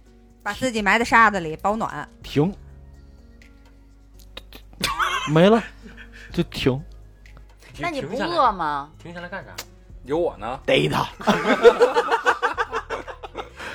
[0.43, 2.09] 把自己埋在沙子里保暖。
[2.23, 2.55] 停，
[5.33, 5.63] 没了，
[6.33, 6.81] 就停，
[7.79, 8.91] 那你不饿吗？
[9.03, 9.51] 停下来干啥？
[10.05, 11.05] 有我呢，逮他。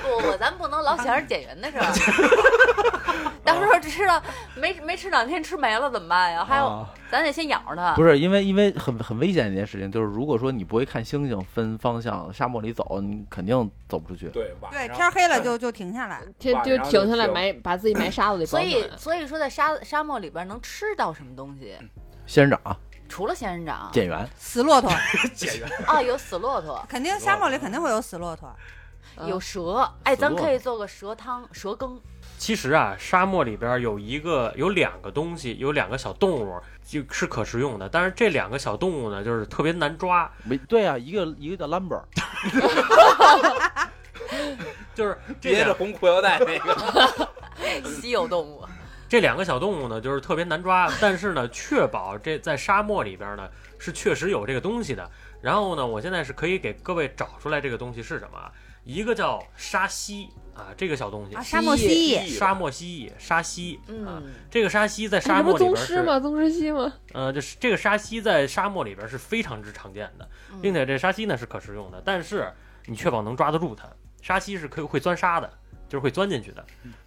[0.02, 3.31] 不不，咱不能老想着减员的事儿。
[3.44, 4.22] 到时候吃了
[4.56, 6.44] 没没吃两天吃没了怎么办呀？
[6.44, 7.94] 还有，啊咱得先养着它。
[7.94, 14.28] 不是因为因为很很危险的一件事情，就是如果说你不会看星星分方向，沙漠里走，你肯定走不出去。
[14.28, 16.22] 对晚对，上天黑了就就停下来。
[16.38, 18.88] 就就停下来就埋，把自己埋沙子里所以。
[18.96, 21.76] 所以说，在沙沙漠里边能吃到什么东西？
[22.24, 22.76] 仙人掌、
[23.08, 24.90] 除了仙人掌减员，死骆驼，
[25.34, 25.64] 解决。
[25.86, 28.48] 啊，有死骆驼，肯定沙漠里肯定会有死骆驼。
[29.18, 29.86] 嗯有蛇。
[30.04, 32.00] 哎，咱骆驼可以做个蛇汤、蛇羹。
[32.42, 42.02] 其实啊，沙漠里边有一个有两个东西，有两个小动物就是可食用的，但是这两个小动物呢，就是特别难抓，没对啊，一个一个叫 Lumber，
[44.92, 48.66] 就是这别着红裤腰带那个， 稀有动物，
[49.08, 55.08] 这两个小动物呢，就是特别难抓，但是呢，确保这在沙漠里边呢是确实有这个东西的。
[55.40, 58.36] 然后呢，我现在是可以给各位找出来这个东西是什么。
[58.36, 58.50] 啊，
[58.82, 66.20] 一个叫沙蜥啊，这个小东西啊，，沙漠蜥蜴，沙漠蜥蜴，沙蜥啊，嗯，这个沙蜥在沙漠里边是宗师吗？
[66.20, 66.92] 宗师蜥吗？
[67.14, 72.52] 呃，就是这个沙蜥在沙漠里边是非常之常见的，嗯并且这沙蜥呢是可食用的，但是
[72.86, 73.84] 你确保能抓得住它。
[74.20, 75.50] 沙蜥是可以会钻沙的，
[75.88, 76.64] 就是会钻进去的。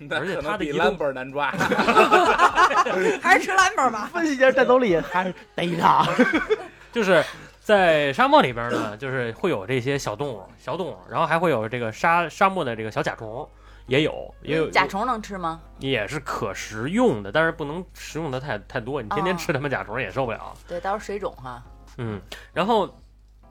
[0.10, 1.50] 而且它的移动兰本难抓。
[3.22, 4.10] 还是吃蓝本吧。
[4.14, 6.06] 分析一下战斗力，还是逮它。
[6.92, 7.24] 就是
[7.66, 13.50] 在沙漠里边呢，就是会有这些小动物、小动物，然后还会有这个沙沙漠的这个小甲虫，
[13.88, 15.60] 也有，也有甲虫能吃吗？
[15.80, 20.54] 也是可食用的，但是不能食用的太太多，你天天哦吃他们甲虫也受不了。
[20.68, 21.64] 对，到时候水肿哈。
[21.98, 22.22] 嗯，
[22.54, 22.88] 然后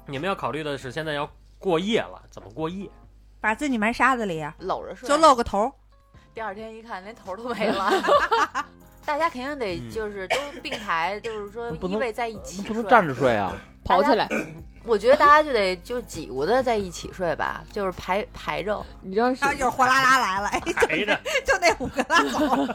[0.06, 2.88] 你们要考虑的是，现在要过夜了，怎么过夜？
[3.40, 5.72] 把自己埋沙子里呀，搂着睡，就露个头。
[6.32, 7.90] 第二天一看，连头都没了。
[9.04, 13.14] 大家肯定得嗯就是都并排，就是说依偎在一起，不能站着。
[13.14, 13.54] 睡啊！
[13.84, 14.26] 跑起来，
[14.84, 18.82] 我觉得大家就得就挤咕的在一起睡吧，就是排排着。
[19.02, 21.14] 你知道是然后就是哗啦啦来了，哎，陪着，
[21.44, 22.74] 就那五个拉走。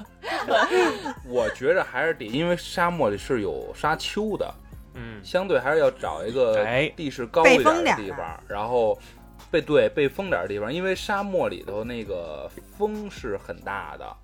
[1.25, 4.53] 我觉着还是得，因为沙漠里是有沙丘的，
[4.93, 8.95] 嗯，相对还是要找一个哎地势高一点的地方，然后
[9.49, 14.15] 被对被风点的地方，因为沙漠里头那个风是很大的，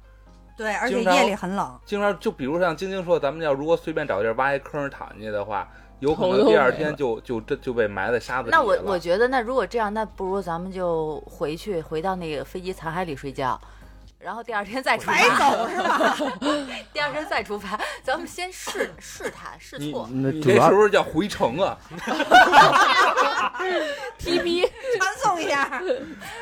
[0.55, 1.79] 对，而且夜里很冷。
[1.85, 13.59] 经常就比如像晶晶说，咱们要如果随便找地儿挖一坑躺进去的话，有可能第二天就就这就被埋在沙子里那我我觉得，那如果这样，那不如咱们就回去，回到那个飞机残骸里睡觉，
[14.25, 15.51] 然后第二天再出白发。
[15.51, 16.15] 走是吧？
[16.91, 20.09] 第二天再出发，咱们先试试探试错。
[20.11, 21.77] 你那主要这是不是叫回城啊？
[24.17, 25.79] TP 传送一下。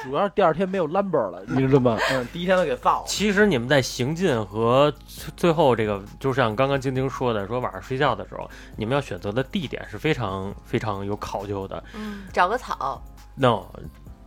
[0.02, 1.98] 主要是第二天没有 lumber 了，你知道吗？
[2.12, 3.06] 嗯，第一天都给造了。
[3.06, 11.84] 其实你们在行进和最最后这个，就像刚刚晶晶说的，说晚上睡觉的时候，你们要选择的地点是非常非常有考究的。
[11.96, 13.04] 嗯，找个草。
[13.36, 13.66] no，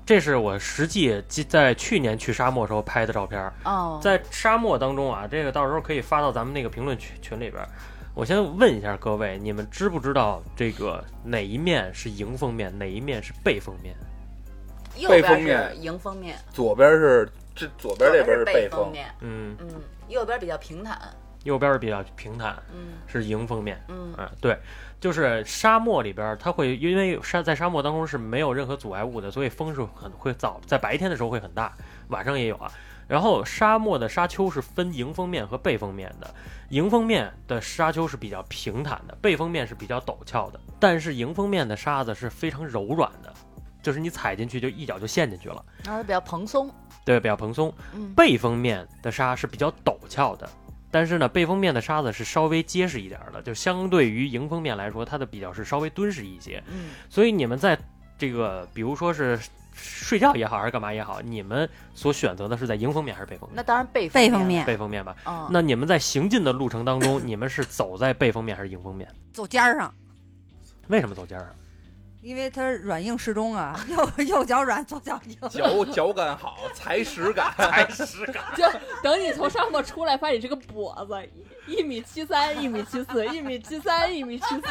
[0.06, 3.52] 这是我实际在去年去沙漠时候拍的照片儿。
[3.64, 7.68] 哦，在沙漠当中啊，这个到时候可以发到咱们那个评论群群里边儿。
[8.14, 13.94] 我先问一下各位，你们知不知道这个哪一面是迎风面，哪一面是背风面？
[14.96, 19.06] 右边是背风面迎风面，左边是这左边这边是背风，面。
[19.20, 19.68] 嗯，嗯，
[20.08, 20.98] 右边比较平坦。
[21.44, 23.80] 右边儿比较平坦，嗯是迎风面。
[23.88, 24.58] 嗯嗯，对，
[25.00, 31.72] 就是沙漠里边儿，它会因为沙在沙漠当中是没有任何阻碍物的，所以风是很会早，在白天的时候会很大，
[32.08, 32.70] 晚上也有啊。
[33.06, 36.34] 然后沙漠的沙丘是分迎风面和背风面的，
[36.70, 40.58] 迎风面的沙丘是比较平坦的，背风面是比较陡峭的。
[40.80, 43.32] 但是迎风面的沙子是非常柔软的，
[43.80, 46.68] 就是你踩进去就一脚就陷进去了，然后比较蓬松。
[47.04, 47.72] 对，比较蓬松。
[47.94, 50.50] 嗯，背风面的沙是比较陡峭的，
[50.90, 56.62] 但是呢，背风面的沙子是稍微结实一点儿的，就相对于迎风面来说，它的比较是稍微敦实一些。
[56.68, 57.78] 嗯，所以你们在
[58.16, 59.38] 这个，比如说是
[59.74, 63.56] 睡觉也好，还是干嘛也好，你们所选择的是在迎风面还是背风面？
[63.56, 64.12] 那当然背面。
[64.12, 65.16] 背风面背风面吧。
[65.26, 69.06] 嗯，那你们在行进的路程当中，你们是走在背风面还是迎风面？
[69.32, 69.92] 走尖儿上，
[70.88, 71.50] 为什么走尖儿啊？
[72.26, 75.48] 因为它软硬适中啊， 右右脚软，左脚硬。
[75.48, 78.42] 脚脚感好， 踩屎感，踩屎感。
[78.56, 78.64] 就
[79.00, 81.30] 等你从沙漠出来，发现你这个跛子
[81.68, 84.62] 一一米七三，一米七四，一米七三，一米七四。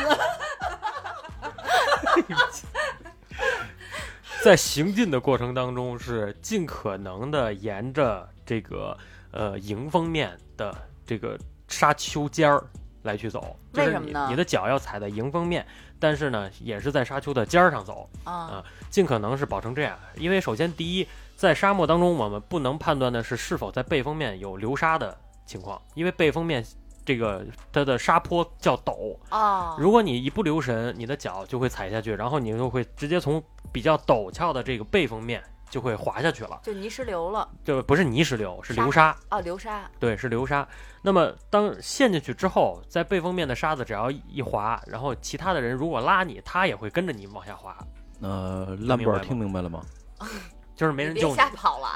[4.44, 8.98] 在行进的过程当中，是尽可能的沿着这个
[9.32, 11.40] 呃迎风面的这个
[11.70, 12.62] 沙丘尖儿
[13.04, 13.58] 来去走。
[13.74, 15.66] 就是你为什么呢你的脚要踩在迎风面，
[16.00, 19.98] 但是呢，也是在沙丘的尖儿上走，啊，尽可能是保成这样。
[20.16, 26.66] 因为首先第一，在沙漠当中，我们不能判断的是是否在背风面有流沙的情况，因为背风面
[27.06, 35.44] 这个它的沙坡较陡，啊，如果你一不留神，你的脚就会踩下去，然后你就会直接从比较陡峭的这个背风面
[35.76, 37.46] 就会滑下去了，就泥石流了。
[37.62, 39.92] 就不是泥石流，是流沙，哦，流沙。
[40.00, 40.66] 对，是流沙。
[41.02, 47.76] 那么当陷进去之后，在背风面的沙子只要一滑，然后其他的人如果拉你，他也会跟着你往下滑，
[48.22, 49.82] 呃，明白吗兰博尔听明白了吗？
[50.78, 51.96] 就是没人救你，吓跑了啊！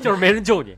[0.00, 0.76] 就是没人救你。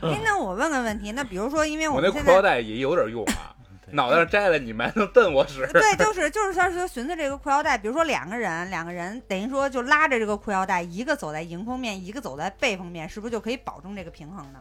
[0.00, 3.50] 哎，那我问个问题，那比如说，因为我那们现在裤腰带也有点用啊，
[3.94, 5.66] 脑袋上摘了你们还能瞪我使。
[5.72, 14.60] 对，就是就是他说寻思这个裤腰带，比如说两个人，两个人等于说就拉着这个裤腰带，一个走在迎风面，一个走在背风面，是不是就可以保证这个平衡呢？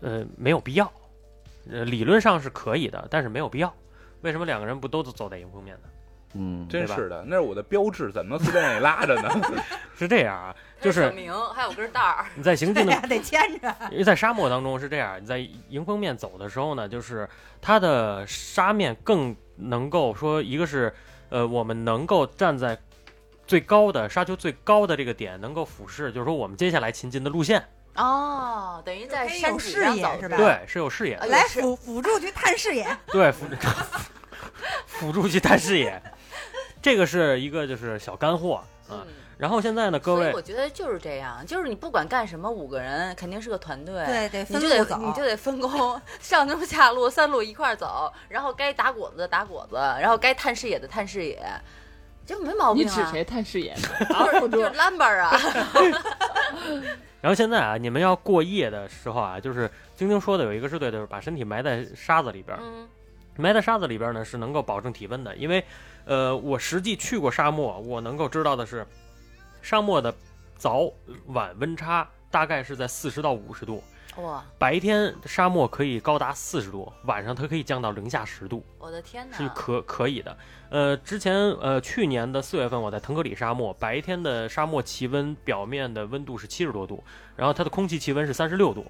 [0.00, 0.90] 呃，没有必要，
[1.70, 3.72] 呃，理论上是可以的，但是没有必要。
[4.22, 5.88] 为什么两个人不都走在迎风面呢？
[6.34, 9.28] 嗯，真是的，那是我的标志，怎么能随便让你拉着呢？
[9.98, 12.24] 是这样啊，就是证明还有根带儿。
[12.34, 13.74] 你在行进的 得牵着。
[13.90, 15.38] 因为在沙漠当中是这样，你在
[15.68, 17.28] 迎风面走的时候呢，就是
[17.60, 20.94] 它的沙面更能够说，一个是
[21.30, 22.78] 呃，我们能够站在
[23.46, 27.62] 最高的沙丘最高的这个点，能够俯视，就是说我们接下来前进的路线，
[27.96, 33.46] 哦，等于在山脊有视野上走是吧对，是有视野的，来辅辅助去探视野，对，辅
[34.86, 36.00] 辅助去探视野，
[36.82, 39.06] 这个是一个就是小干货嗯
[39.38, 51.42] 然后现在呢，各位我觉得就是这样，就是你不管干什么，五个人肯定是个团队，对，对你就得你就得分工， 上中下路三路一块儿走，然后该打果子的打果子，然后该探视野的探视野，
[52.26, 52.94] 这没毛病啊。
[52.94, 53.74] 你指谁探视野？
[54.40, 55.40] 不 就是 Lambert 啊，
[57.22, 62.58] 然后现在啊，你们要过夜的时候啊，就是晶晶说的有一个是对的，就是把身体埋在沙子里边。
[62.60, 62.86] 嗯
[63.36, 65.64] 埋在沙子里边呢是能够保证体温的，因为，
[66.04, 68.86] 呃，我实际去过沙漠，我能够知道的是，
[69.62, 70.14] 沙漠的
[70.56, 70.90] 早
[71.26, 73.82] 晚温差大概是在四十到五十度，
[74.16, 79.36] 哇，白天沙漠可以高达四十度，晚上它可以降到零下十度，我的天哪！
[79.36, 80.36] 是可可以的。
[80.70, 87.02] 呃，之前呃去年的四月份我在腾格里沙漠，白天的沙漠气温表面的温度是七十多度，
[87.36, 88.86] 然后它的空气气温是三十六度，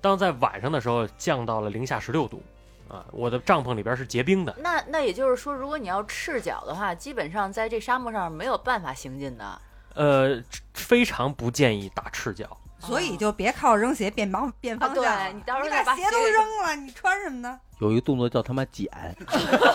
[0.00, 2.42] 当在晚上的时候降到了零下十六度，
[2.88, 4.54] 啊，我的帐篷里边是结冰的。
[4.58, 9.60] 那那也就是说，如果你要赤脚的话，基本上在这沙漠上没有办法行进的。
[9.94, 10.42] 呃，
[10.74, 12.56] 非常不建议打赤脚。
[12.80, 15.10] 所以就别靠扔鞋变方变方向了。
[15.10, 17.58] 啊对你到时候再把把鞋都扔了，你穿什么呢？
[17.78, 18.86] 有一个动作叫他妈捡，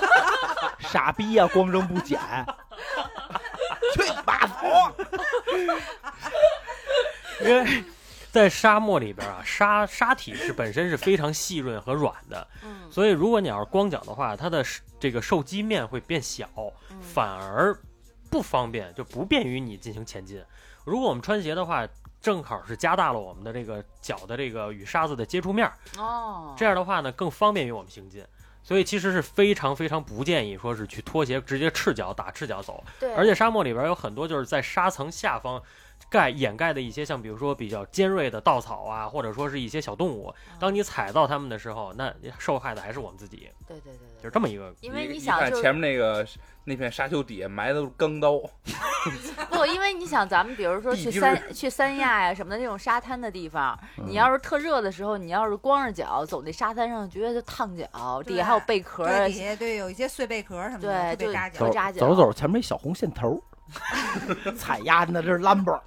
[0.79, 2.19] 傻逼呀、光扔不捡，
[3.95, 4.95] 去你妈走！
[7.43, 7.83] 因为
[8.31, 14.63] 在沙漠里边啊，沙沙体是本身是非常细润和软的，嗯，所以如果你要是光脚的话，它的
[14.99, 16.47] 这个受击面会变小，
[16.91, 17.75] 嗯反而
[18.29, 20.43] 不方便，就不便于你进行前进。
[20.85, 21.87] 如果我们穿鞋的话，
[22.21, 28.23] 正好是加大了我们的这个脚的这个与沙子的接触面儿，哦，这样的话呢，更方便于我们行进。
[28.61, 35.59] 所以其实是非常非常不建议说是去脱鞋直接赤脚打赤脚走，对，而且沙漠里边有很多就是在沙层下方
[36.09, 44.73] 盖掩盖的一些像比如说比较尖锐的稻草啊，或者说是一些小动物，当你踩到它们的时候，那受害的还是我们自己，对对对对，就是这么一个。
[44.81, 46.25] 因为你想就是看前面那个
[46.65, 48.39] 那片沙丘底下埋的都是钢刀
[49.51, 63.41] 不，因为你想，咱们比如说去三去三亚呀什么的那种沙滩的地方，你要是特热的时候，你要是光着脚走那沙滩上，觉得就烫脚，底下还有贝壳底下对有一些碎贝壳什么的，对就特别扎脚扎脚走走，前面一小红线头，
[64.57, 65.81] 踩丫那这是兰博，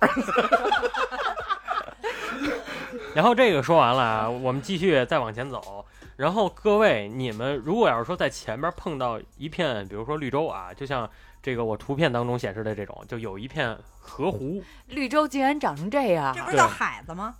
[3.15, 5.85] 然后这个说完了啊，我们继续再往前走。
[6.17, 11.09] 然后各位，你们如果要是说在前面碰到一片，比如说绿洲啊，就像
[11.43, 17.35] 这个我图片当中显示的这种，就有一片河湖绿洲竟然长成这样这，不是叫海子吗？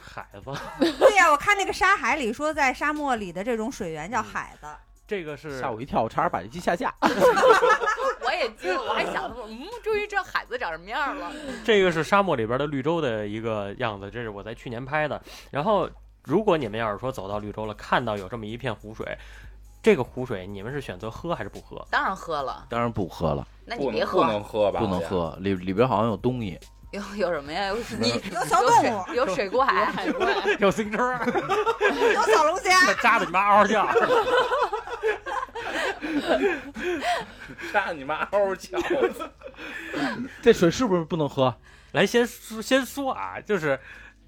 [0.00, 0.40] 海子，
[0.98, 4.66] 对呀，我看那个沙海里说，在沙漠里的这种水源叫海子。
[5.06, 6.94] 这个是吓我一跳，我差点把这机下架。
[7.02, 11.30] 我也惊了，我还想说，嗯，终于知道海子长什么样了。
[11.62, 15.20] 这个是沙漠里边的绿洲的一个样子，这是我在去年拍的。
[15.50, 15.88] 然后，
[16.22, 19.06] 如果你们要是说走到绿洲了，看到有这么一片湖水，
[19.82, 21.86] 这个湖水你们是选择喝还是不喝？
[21.90, 24.80] 当然喝了，当然不喝了，那你别喝不，能喝吧？
[24.80, 24.98] 不能。
[25.02, 26.58] 喝，里里边好像有东西。
[26.94, 27.66] 有有什么呀？
[27.66, 31.18] 有你有小动物，有水过海，海怪，有自行车，
[32.14, 33.84] 有小龙虾，扎的你妈嗷嗷叫。
[37.72, 38.78] 杀你妈嗷嗷叫！
[40.42, 41.54] 这水是不是不能喝？
[41.92, 43.78] 来，先说先说啊，就是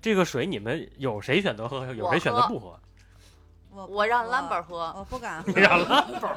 [0.01, 2.79] 这个水，你们有谁选择喝，有谁选择不喝？
[3.71, 5.61] 我我让 Lambert 喝我不敢 喝你。
[5.61, 6.37] 让兰宝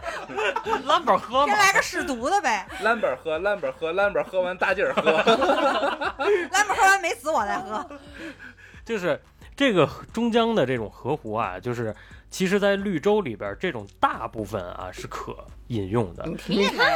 [0.85, 1.65] 兰宝喝吗先？
[1.65, 5.01] 来个试毒的呗，兰本喝，兰本喝，兰本喝完大劲儿喝。
[5.01, 7.89] 来不喝完没死我再喝。
[8.83, 9.21] 就是
[9.55, 11.95] 这个中江的这种河湖啊，就是
[12.29, 15.35] 其实，在绿洲里边，这种大部分啊是可
[15.67, 16.95] 饮用的，你看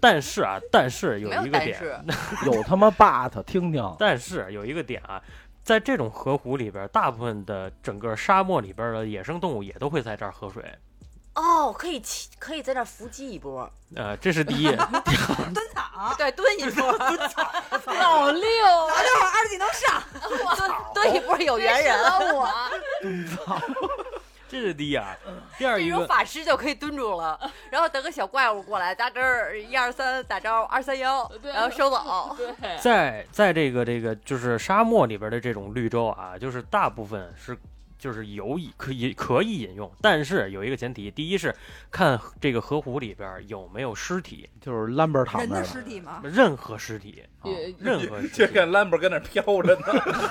[0.00, 1.80] 但是啊，但是有一个点，
[2.46, 5.22] 有他妈 but 听听，但是有一个点啊，
[5.62, 10.64] 在这种河湖里边，大部分的整个沙漠里边的野生动物也都会在这儿喝水。
[11.34, 14.66] 哦，可以骑，可以在这儿伏击一波，呃，这是第一。
[14.76, 20.02] 蹲草， 对，蹲一波，老六，老六二技能上，
[20.56, 21.98] 蹲蹲一波有缘人，
[22.34, 22.48] 我
[24.54, 25.16] 这是第一啊。
[25.58, 27.38] 第二这一个，种法师就可以蹲住了，
[27.70, 32.36] 然后等个小怪物过来扎根儿，一二三打招呼，二三幺，然后收走。
[32.62, 37.56] 对，在在这个这个就是沙漠里边的这种绿洲啊，就是大部分是
[37.98, 41.54] 就是有以可以可以饮用，但是有一个前提，第一是
[41.90, 45.64] 看这个河湖里边有没有尸体，就是兰博躺人的。
[45.64, 46.20] 尸体吗？
[46.22, 49.82] 任何尸体，啊任何就尸体，看兰博跟那儿飘着呢。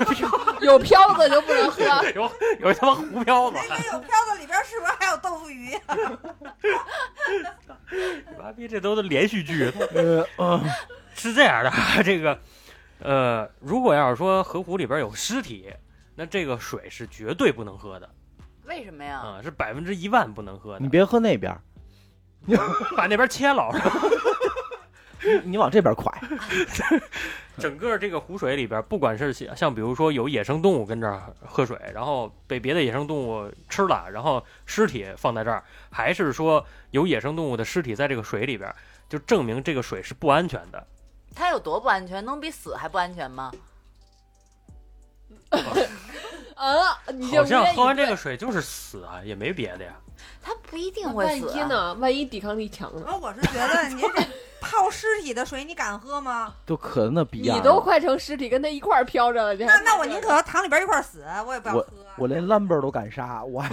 [0.62, 1.84] 有飘子就不能喝。
[2.16, 5.72] 有有他妈胡漂子，那有漂子里边是不是还有豆腐鱼？
[8.40, 9.72] 妈逼，这都是连续剧。
[9.94, 10.64] 呃，嗯
[11.16, 11.72] 是这样的，
[12.04, 12.40] 这个，
[13.00, 15.72] 呃，如果要是说河湖里边有尸体，
[16.16, 18.10] 那这个水是绝对不能喝的
[18.66, 19.18] 为什么呀？
[19.20, 20.80] 啊，是百分之一万不能喝的。
[20.80, 21.62] 你别喝那边儿，
[22.96, 23.70] 把那边切了，
[25.24, 26.12] 你你往这边快，
[27.58, 38.74] 整个这个湖水里边，不管是像像比如说有野生动物跟这儿喝水，然后被别的野生动物吃了，然后尸体放在这儿，还是说有野生动物的尸体在这个水里边，
[39.10, 40.88] 就证明这个水是不安全的。
[41.36, 42.24] 它有多不安全？
[42.24, 43.52] 能比死还不安全吗？
[46.56, 49.94] 嗯， 你这好像喝完这个水就是死啊，也没别的呀。
[50.42, 51.54] 他不一定会死、啊。
[51.56, 51.94] 一呢？
[51.96, 53.04] 万一抵抗力强呢？
[53.06, 54.08] 那我是觉得你这
[54.62, 56.54] 泡尸体的水，你敢喝吗？
[56.66, 57.58] 都可那逼样。
[57.58, 61.86] 你都快成尸体跟他一块儿飘着了，那那我宁可躺里边一块儿死，我也不要喝。
[62.18, 63.64] 我连 Lumber 都敢杀，我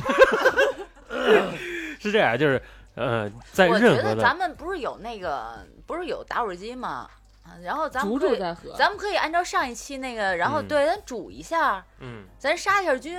[2.01, 2.61] 是这样，就是
[2.95, 7.09] 呃，在我任何的觉得咱们不是有那个，不是有打火机吗？
[7.51, 8.73] 啊然后咱们可以，再喝。
[8.77, 13.19] 咱们可以按照上一期那个，然后嗯对，咱煮一下，嗯咱杀一下菌，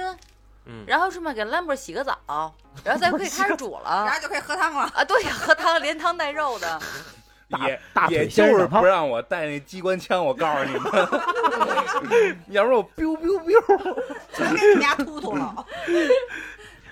[0.66, 2.18] 嗯，然后顺便给兰博洗个澡，
[2.84, 4.04] 然后咱可以 开始煮了。
[4.06, 4.90] 然后就可以喝汤了。
[4.96, 6.80] 啊，对呀， 喝汤连汤带肉的，
[7.50, 10.92] 大也大也就是不让我带那机关枪，我告诉你们，
[12.50, 13.96] 要不然我 biu biu biu。
[14.34, 15.66] 全给你们家突突了。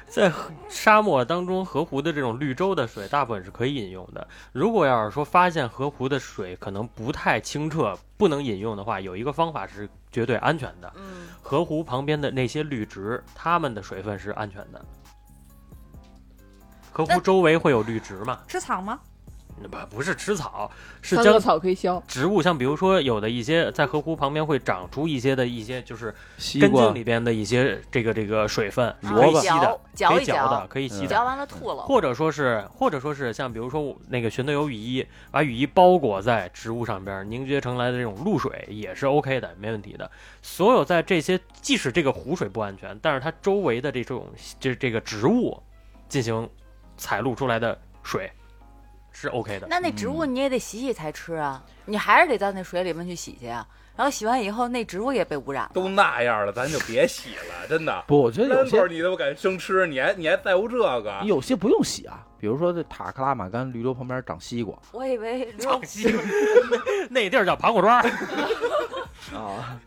[0.09, 0.31] 在
[0.67, 4.27] 沙漠当中，河湖的这种绿洲的水，大部分是可以饮用的。
[4.51, 10.91] 如果要是说发现河湖的水可能不太清澈，不能饮用的话，有一个方法是绝对安全的。
[10.95, 14.83] 嗯，河湖旁边的那些绿植，它们的水分是安全的。
[16.91, 18.39] 河湖周围会有绿植吗？
[18.47, 18.99] 吃草吗？
[19.67, 20.69] 不不是吃草，
[21.01, 22.01] 是将草可以消。
[22.07, 26.13] 植物，像比如说有的一些在河湖旁边会长出一些的一些，就是
[26.59, 31.07] 根茎里边的一些这个这个水分，啊可以吸的可以嚼的，可以吸的。
[31.07, 31.83] 嚼完了吐了。
[31.83, 40.09] 或者说是，或者说是像比如说那个寻得有雨衣，把雨衣包裹在植物上边，凝结成来的这种露水也是 OK 的，没问题的。
[40.41, 44.27] 所有在这些，即使这个湖水不安全，但是它周围的这种
[44.59, 45.61] 这这个植物
[46.07, 46.49] 进行
[46.97, 48.31] 采露出来的水
[49.19, 49.67] 是 OK 的。
[49.69, 53.67] 那那植物你也得洗洗才吃啊，你还是得到那水里面去洗去啊。
[53.97, 55.71] 然后洗完以后，那植物也被污染了。
[55.73, 58.01] 都那样了，咱就别洗了，真的。
[58.07, 61.27] 不，我觉得有些你都敢生吃，你还你还在乎这个你？
[61.27, 66.21] 有些不用洗啊，比如说这塔克拉玛干绿洲旁边长西瓜我以为 刘长西瓜
[67.11, 69.77] 那地儿叫盘古庄，啊，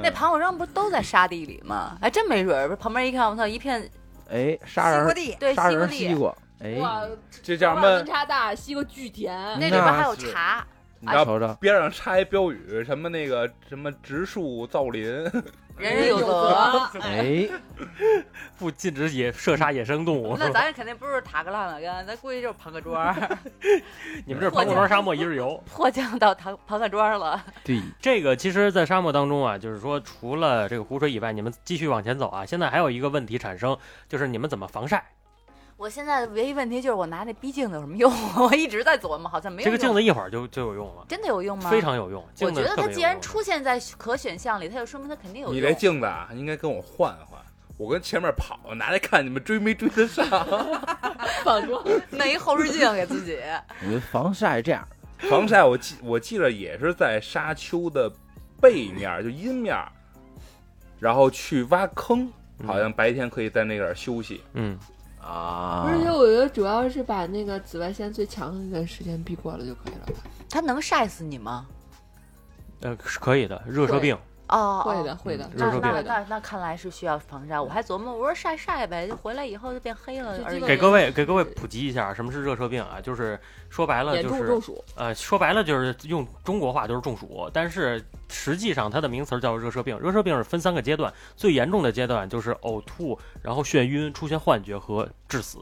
[0.00, 1.98] 那盘古庄不是都在沙地里吗？
[2.00, 3.90] 还真没准儿，旁边一看，我操，一片
[4.30, 7.02] 哎，沙人地，对杀西瓜地，人西瓜，哎，哇，
[7.42, 8.06] 这叫什么温？
[8.06, 9.34] 差大，西瓜巨甜。
[9.58, 10.66] 那里边还有茶。
[10.98, 15.04] 你瞅瞅，边上插一标语，什么那个什么植树造林，
[15.76, 16.90] 人人有责。
[17.02, 17.46] 哎，
[18.58, 20.34] 不禁止野射杀野生动物。
[20.38, 23.14] 那咱肯定不是塔克拉玛干，咱估计就是庞各庄，
[24.24, 25.62] 你们这庞各庄沙漠一日游。
[25.70, 27.44] 迫降到庞庞各庄了。
[27.62, 33.76] 对，这个其实，在沙漠当中啊，就是说，除了这个湖水以外，你们继续往前走啊，现在还有一个问题产生，
[34.08, 35.04] 就是你们怎么防晒？
[35.76, 38.10] 我现在唯一问题就是我拿那逼镜子有什么用？
[38.42, 39.64] 我一直在琢磨，好像没有。
[39.64, 41.68] 这个镜子一会儿就就有用了，真的有用吗？
[41.68, 41.82] 非。
[41.82, 42.22] 常有用。
[42.22, 45.56] 我镜子觉得它既然出现在可选项里，它就说明它肯定有用。
[45.56, 47.38] 你这镜子啊，应该跟我换换。
[47.76, 50.26] 我跟前面跑，拿来看你们追没追得上。
[51.44, 53.38] 反光，弄一后视镜给自己。
[53.82, 54.88] 我觉得防晒这样，
[55.28, 58.10] 防晒我记我记得也是在沙丘的
[58.62, 59.76] 背面，就阴面，
[60.98, 64.40] 然后去挖坑，嗯好像白天可以在那点休息。
[64.54, 64.78] 嗯，
[65.26, 70.22] 啊，而且我觉得主要是把那个紫外线最强的那段时间避过了就可以了吧。
[70.48, 71.66] 它能晒死你吗？
[72.82, 74.16] 呃，是可以的，热射病。
[74.48, 77.58] 哦，会的，会的，嗯那那热射病那那看来是需要防晒。
[77.58, 83.00] 我还琢磨，我说晒晒呗，就回来以后就变黑了给各位给各位普及一下，什么是热射病啊？
[83.02, 83.38] 就是
[83.68, 84.84] 说白了就是中暑。
[84.94, 89.98] 呃，说白了就是用中国话就是中暑，但是实际上它的名词叫热射病。
[89.98, 95.58] 热射病是分三个阶段，最严重的阶段就是呕吐，然后眩晕、出现幻觉和致死。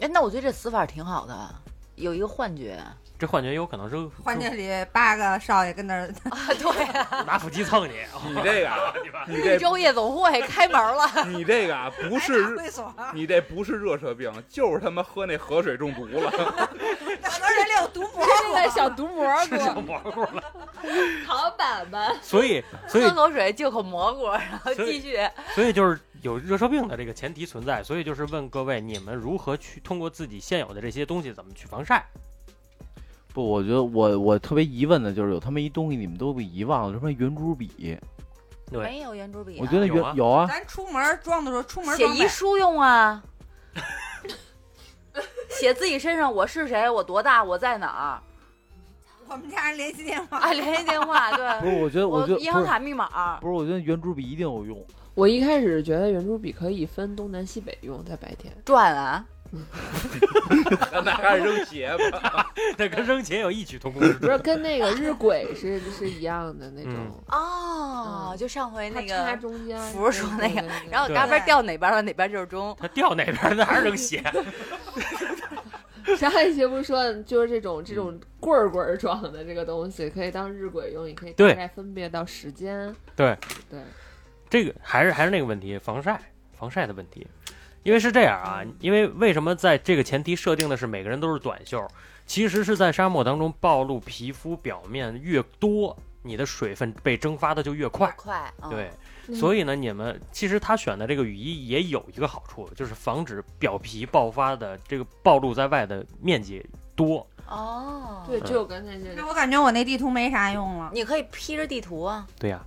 [0.00, 1.54] 哎，那我觉得这死法挺好的，
[1.94, 2.78] 有一个幻觉
[3.16, 7.92] 这幻觉有可能是幻觉里八个少爷跟那儿，啊，对啊， 拿腹肌蹭你。
[8.28, 8.92] 你这个啊，
[9.28, 11.08] 你绿洲夜总会开门了。
[11.30, 16.30] 你这个啊，不是会所，你这不是热射病，就是他妈喝那河水中毒了。
[17.22, 18.74] 那都是这有毒蘑现在菇。
[18.74, 20.42] 小毒蘑小菇，蘑菇了，
[21.24, 25.16] 唐板板，所以所以喝口水就口蘑菇，然后所以继续。
[25.54, 32.04] 所以就是有热射病的这个前提存在，所以就是问各位，你们如何去通过自己现有的这些东西怎么去防晒？
[33.34, 37.98] 不，我觉得我我特别疑问的就是有他妈一东西你们都给遗忘了，什么圆珠笔？
[38.70, 43.22] 没有圆珠笔啊，我觉得有啊圆有啊，咱出门装的时候，出门写遗书用啊，
[45.50, 48.22] 写自己身上我是谁，我多大，我在哪儿，
[49.28, 50.38] 我们家人联系电话。
[50.38, 54.84] 啊，联系电话对，不，是，我觉得我我觉得银行卡密码，不是，我觉得圆珠笔一定有用。
[55.14, 58.52] 我一开始觉得圆珠笔可以分东南西北用，在白天。
[58.64, 59.24] 转啊，
[61.04, 62.50] 那还是扔鞋吧。
[62.78, 64.18] 那跟扔鞋有异曲同工之处。
[64.20, 66.94] 不是跟那个日晷是是一样的那种，
[67.28, 69.78] 哦，嗯就上回那个中间。
[69.92, 72.76] 福说那个然后嘎边掉哪边了，哪边就是中。
[72.78, 74.22] 他掉哪边儿那还是扔鞋？
[76.18, 82.94] 上一期不是说，就是这种这种棍儿棍儿状的这个东西，可以当日晷用，也可以大概分别到时间。
[83.16, 83.36] 对
[83.70, 83.80] 对，
[84.50, 86.20] 这个还是还是那个问题，防晒
[86.52, 87.26] 防晒的问题。
[87.84, 91.86] 因为是这样啊，因为为什么在这个前提设定的是每个人都是短袖，
[92.26, 98.12] 其实是在沙漠当中暴露皮肤表面越多，你的水分被蒸发的就越快。
[98.16, 98.90] 快，嗯对，
[99.28, 106.64] 嗯所以呢，你们其实他选的这个雨衣也有一个好处，就是防止表皮爆发的这个暴露在外的面积
[106.96, 107.26] 多。
[107.46, 112.64] 哦，对，就我刚才这那我感觉我那地图没啥用了，你可以披着地图啊，对呀、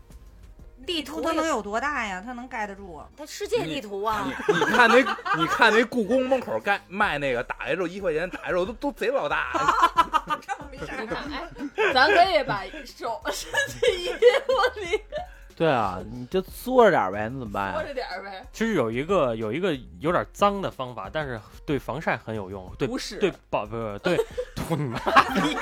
[0.88, 2.24] 地图它能有多大呀？
[2.26, 3.04] 它能盖得住？
[3.18, 4.96] 它世界地图啊你，你看那，
[5.38, 9.52] 你看那故宫门口盖卖那个打下肉一块钱，打下肉都都贼老大。
[10.72, 15.02] 你看，哎，咱可以把手伸进衣服里
[15.58, 17.88] 对啊，你就缩着点呗，那怎么办缩呀？
[17.88, 18.46] 着点呗。
[18.54, 24.16] 其实有一个有一个有点脏的方法，但是对防晒很有用，对不是对保不对
[24.56, 25.58] 涂你妈逼！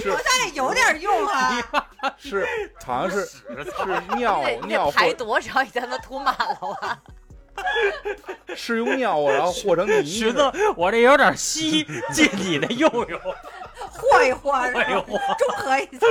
[0.00, 1.62] 是我那有点用啊！
[2.18, 2.46] 是，
[2.84, 3.42] 好像是是
[4.16, 6.98] 尿尿排多少你才能涂满了啊？
[8.54, 10.04] 是用尿然后和成泥。
[10.04, 13.20] 寻思我这有点稀，借你的用用，
[13.92, 15.00] 和一和，哎呦，
[15.38, 16.06] 中和一下。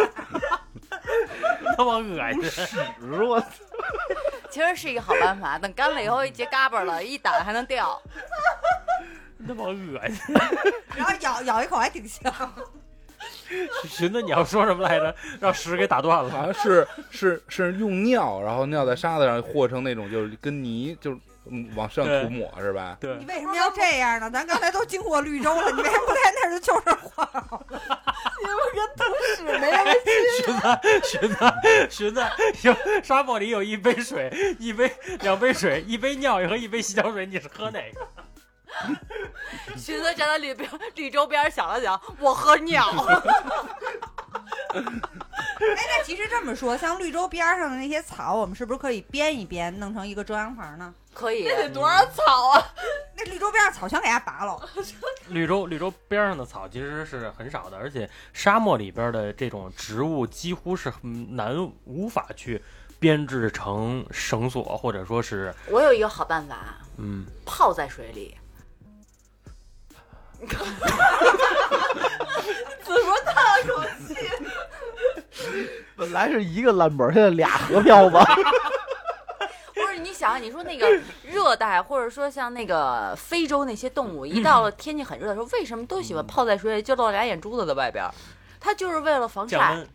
[1.76, 2.80] 他妈恶心！
[3.28, 3.48] 我操
[4.50, 8.02] 其实是一个好办法，等干了以后一结嘎巴了，一打还能掉。
[9.38, 9.74] 那么恶
[10.08, 10.36] 心！
[10.96, 12.32] 然后咬咬一口还挺香。
[13.88, 15.16] 寻思你要说什么来着？
[15.40, 16.54] 让屎给打断了好了。
[16.54, 21.18] 像是是是用尿，然后尿在沙子上和成那种就是跟泥就是
[21.50, 22.98] 嗯往上涂抹是吧？
[23.00, 24.30] 对你，为什么要这样呢？
[24.32, 27.30] 咱刚才都经过绿洲了，你为什么不在那儿就就着画？
[29.36, 29.92] 是没那么
[30.40, 31.54] 寻思寻思
[31.90, 32.24] 寻思，
[32.68, 34.92] 有沙漠里有一杯水，一杯
[35.22, 38.08] 两杯水，一杯尿和一杯洗脚水，你是喝哪个？
[39.78, 42.88] 寻思站在绿边绿周边想了想，我喝尿。
[44.74, 50.94] 哎，那其实这么说，像绿洲边上的那些草，我们是不是可以编一编，弄成一个遮阳棚呢？
[51.14, 52.68] 可以，那得多少草啊？
[53.16, 54.70] 那绿洲边上草全给它拔了，
[55.28, 61.56] 绿洲绿洲边上的草其实是很少的，而且沙漠里边的这种植物几乎是很难
[61.86, 62.62] 无法去
[63.00, 68.36] 编制成绳索，或者说是我有一个好办法，嗯，泡在水里。
[72.84, 73.36] 怎么叹
[73.68, 74.16] 口气？
[75.96, 78.24] 本来是一个蓝本，现在俩合票吧。
[79.74, 80.88] 不是，你想，你说那个
[81.24, 88.14] 热带，或者说像那个非洲那些动物，一到了天气很热的时候，为什么都喜欢泡在水里，就露俩眼珠子在外边儿？
[88.60, 89.86] 它就是为了防晒，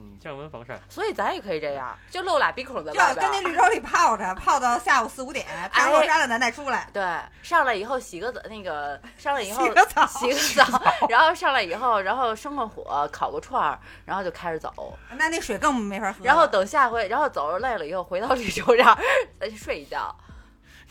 [0.00, 0.80] 嗯，降温防晒。
[0.88, 3.30] 所以咱也可以这样，就露俩鼻孔在就外边儿。
[3.30, 6.88] 跟那绿洲里泡着，泡到下午四五点，太阳落山了咱再出来。
[6.92, 7.02] 对，
[7.42, 14.98] 上来以后洗个澡，那个上来以后洗个澡洗个澡，然后上来以后，然后生个火，烤个串儿，然后就开始走。
[15.10, 16.24] 那那水更没法喝。
[16.24, 18.96] 然后等下回，然后走着累了以后，回到绿洲这儿
[19.38, 20.14] 再去睡一觉，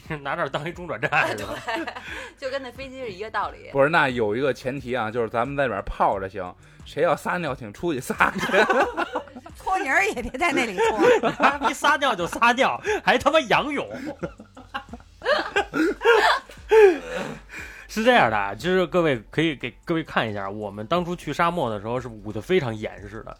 [0.22, 1.54] 拿这儿当一中转站 是吧？
[2.38, 3.70] 就跟那飞机是一个道理。
[3.72, 6.54] 不是，那有一个前提啊，就是咱们在里面泡着行，
[6.86, 8.40] 谁要撒尿，请出去撒去。
[9.56, 11.70] 搓泥儿也别在那里搓。
[11.70, 13.88] 一撒尿就撒尿，还他妈仰泳。
[17.88, 23.38] 是这样的啊，就是各位可以给各位看一下，我们当初去沙漠的时候是捂得非常严实的，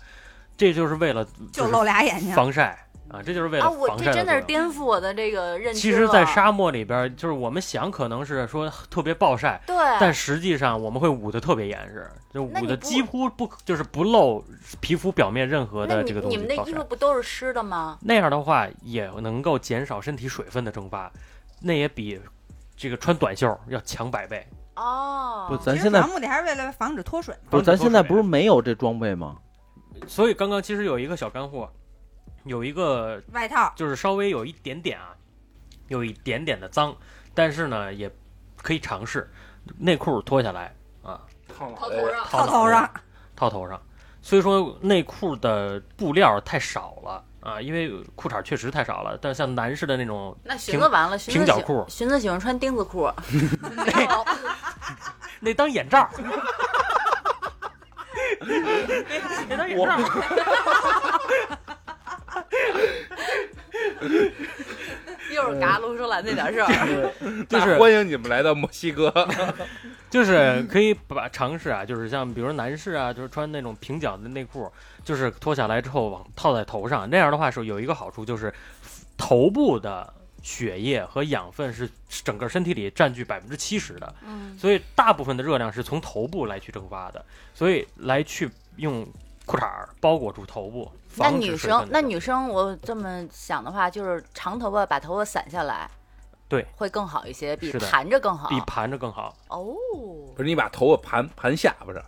[0.58, 2.34] 这就是为了就露俩眼睛。
[2.34, 2.78] 防晒
[3.12, 14.44] 啊，这就是为了啊，我防晒这真的是颠覆我的这个认知其实，在沙漠里边，就是我们想可能是说特别暴晒，对，但实际上我们会捂得特别严实，就捂得几乎不就是不露
[14.80, 16.84] 皮肤表面任何的这个东西你们那衣服。
[16.84, 17.98] 不都是湿的吗？
[18.02, 21.12] 那样的话也能够减少身体水分的蒸发，
[21.62, 22.22] 那也比
[22.78, 24.48] 这个穿短袖要强百倍。
[24.76, 27.36] 哦，不，咱现在目的还是为了防止脱水。
[27.50, 29.36] 不是，咱现在不是没有这装备吗？
[30.08, 31.70] 所以刚刚其实有一个小干货，
[32.44, 33.72] 有一个外套。
[33.76, 35.16] 就是稍微有一点点啊，
[35.88, 36.96] 有一点点的脏，
[37.34, 38.12] 但是呢也
[38.62, 39.30] 可以尝试，
[39.78, 42.92] 内裤脱下来啊，套脑袋套头上，套头上，
[43.36, 43.82] 套头上。
[44.22, 53.10] 所以说内裤的布料太少了啊，因为裤衩确实太少了，但像男士的那种那寻子完了，寻思喜平角裤寻子喜欢穿钉子裤，
[55.40, 56.10] 那当眼罩儿，
[59.48, 59.98] 那当眼罩
[65.34, 67.12] 又是嘎龙舌兰那点事儿。
[67.48, 69.14] 就是欢迎你们来到墨西哥。
[70.10, 74.72] 就是可以把尝试啊，就是像比如男士啊，就是穿那种平角的内裤，
[75.04, 78.52] 就是脱下来之后往套在头上，那样的话是有一个好处，就是
[79.18, 81.88] 头部的血液和养分是
[82.24, 87.24] 整个身体里占据百分之七十的，嗯，所以大部分的热量是从头部来去蒸发的，
[87.54, 89.08] 所以来去用
[89.50, 90.92] 裤衩儿包裹住头部。
[91.16, 95.90] 那女生那女生，我这么想的话，就是长头发把头发散下来，
[96.48, 98.48] 对，会更好一些，比盘着更好。
[98.50, 99.36] 比盘着更好。
[99.48, 99.74] 哦，
[100.36, 102.04] 不是你把头发盘盘下巴上，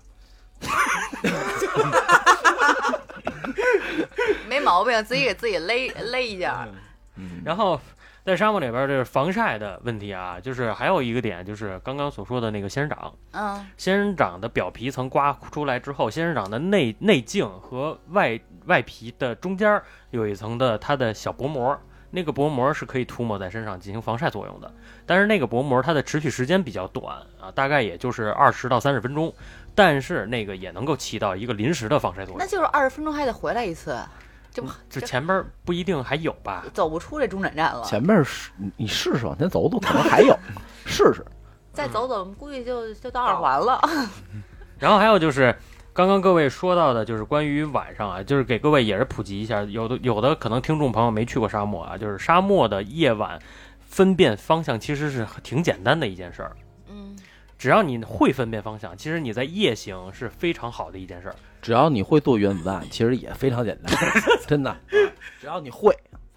[4.48, 6.68] 没毛病，自己给自己勒勒一下。
[7.16, 7.82] 嗯，然后
[8.24, 13.13] 在沙漠里边儿，这是防晒的问题啊，就是还有一个点，就是刚刚所说的那个仙人掌。
[13.32, 21.76] 嗯仙人掌的表皮层刮出来之后，仙人掌的内内茎和外外皮的中间儿有一层的它的小薄膜，
[22.11, 24.72] 那个薄膜是可以涂抹在身上进行防晒作用的。
[25.07, 29.34] 但是那个薄膜它的持续时间比较短啊，大概也就是二十到三十分钟，
[29.74, 32.38] 但是那个也能够起到一个临时的防晒作用。
[32.38, 33.97] 那就是二十分钟还得回来一次，
[34.52, 36.66] 这不这前边儿不一定还有吧？
[36.74, 37.84] 走不出这中转站了。
[37.86, 40.38] 前面是你你试试往前走走，可能还有，
[40.86, 41.26] 试试。
[41.74, 43.80] 再走走，估计就就到二环了。
[44.78, 45.56] 然后还有就是，
[45.93, 53.39] 刚刚各位说到的，就是关于晚上啊，就是给各位也是普及一下，有的有的可能听众朋友没去过沙漠啊，就是沙漠的夜晚
[53.80, 56.56] 分辨方向其实是挺简单的一件事儿，
[56.89, 57.16] 嗯，
[57.58, 61.36] 只要你会分辨方向，其实你在夜行是非常好的一件事儿。
[61.62, 63.93] 只要你会做原子弹，其实也非常简单，
[64.47, 64.76] 真的。
[65.39, 65.95] 只要你会，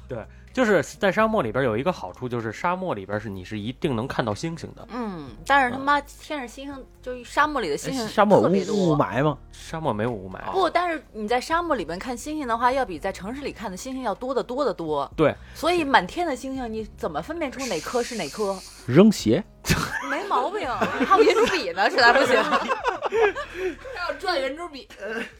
[0.08, 0.18] 对
[0.52, 4.86] 就是在沙漠里边有一个好处，就是沙漠里边是你是一定能看到星星的。
[4.92, 8.96] 嗯，但是他妈天上星星，就沙漠里的星星哎沙漠有特别雾雾。
[8.96, 9.36] 霾吗？
[9.50, 15.10] 沙漠没有雾霾，不，但是你在沙漠里边看星星的话，要比在城市里看的星星要多得多得多。
[15.16, 18.56] 对，所以满天的星星，你怎么分辨出哪颗是哪颗？
[18.86, 19.42] 扔鞋，
[20.08, 20.68] 没毛病。
[20.68, 22.36] 还有圆珠笔呢，实在不行。
[24.14, 24.88] 要转圆珠笔，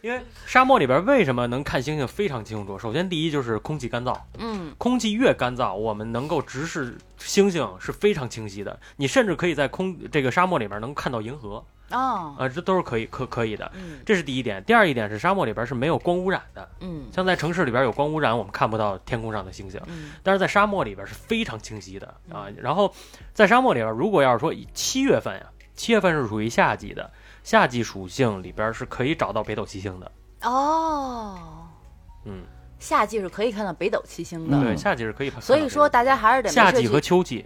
[0.03, 2.79] 因为沙漠里边为什么能看星星非常清楚？
[2.79, 8.79] 首先第一就是空气干燥，嗯，空气越干燥，我们能够直视星星是非常清晰的。
[8.97, 13.70] 你甚至可以在空这个沙漠里边能看到银河哦，啊、这都是可以可可以的。
[13.75, 14.62] 嗯这是第一点。
[14.64, 19.81] 第二一点是沙漠里边是没有光污染的，嗯像在城市里边有光污染，我们看不到天空上的星星。
[19.87, 22.49] 嗯但是在沙漠里边是非常清晰的啊。
[22.57, 22.93] 然后
[23.33, 27.11] 在沙漠里边，如果要是说以七月份呀，七月份是属于夏季的，
[27.45, 30.11] 夏季属性里边是可以找到北斗七星的。
[30.42, 31.68] 哦，
[32.24, 32.42] 嗯，
[32.78, 34.61] 夏季是可以看到北斗七星的。
[34.61, 35.40] 对，夏季是可以看。
[35.40, 37.45] 所以说，大家还是得夏季和，秋季，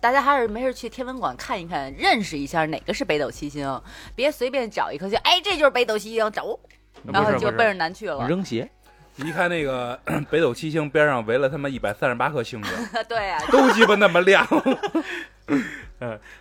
[0.00, 3.80] 大家还是没事去天文馆看一看，认识一下哪个是北斗七星，
[4.14, 6.58] 别随便找一颗星，哎，这就是北斗七星，走，
[7.04, 8.28] 然后就奔着南去了。
[8.28, 8.70] 扔鞋，
[9.16, 9.98] 一看那个
[10.30, 12.72] 北斗七星边上围了他妈一百三十八颗星星，
[13.08, 14.46] 对啊，都鸡巴那么亮。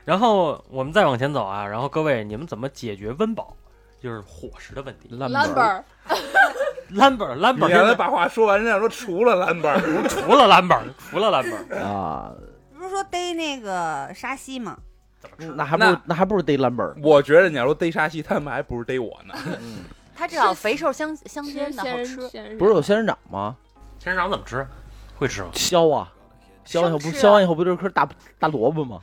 [0.05, 3.55] 然后我们再往前走啊，然后各位你们怎么解决温饱，
[4.01, 5.09] 就是伙食的问题？
[5.11, 5.85] 兰兰本儿，
[6.89, 9.79] 兰本儿，兰本儿现在你刚才把话说完，人家说除了蓝本儿，
[10.09, 12.31] 除了兰本儿，除了兰本儿，啊，
[12.77, 14.77] 不是说逮那个沙溪吗？
[15.37, 16.93] 那还不如那那还不如逮兰本儿。
[17.01, 19.33] 我觉得你要说逮沙溪，他们还不如逮我呢。
[20.15, 22.17] 他至少肥瘦相相吃间的好吃。
[22.57, 23.55] 不是有仙人掌吗？
[23.99, 24.67] 仙人掌怎么吃？
[25.15, 25.49] 会吃吗？
[25.53, 26.11] 削啊，
[26.65, 28.99] 削完以后不削完以后不就是颗大大萝卜吗？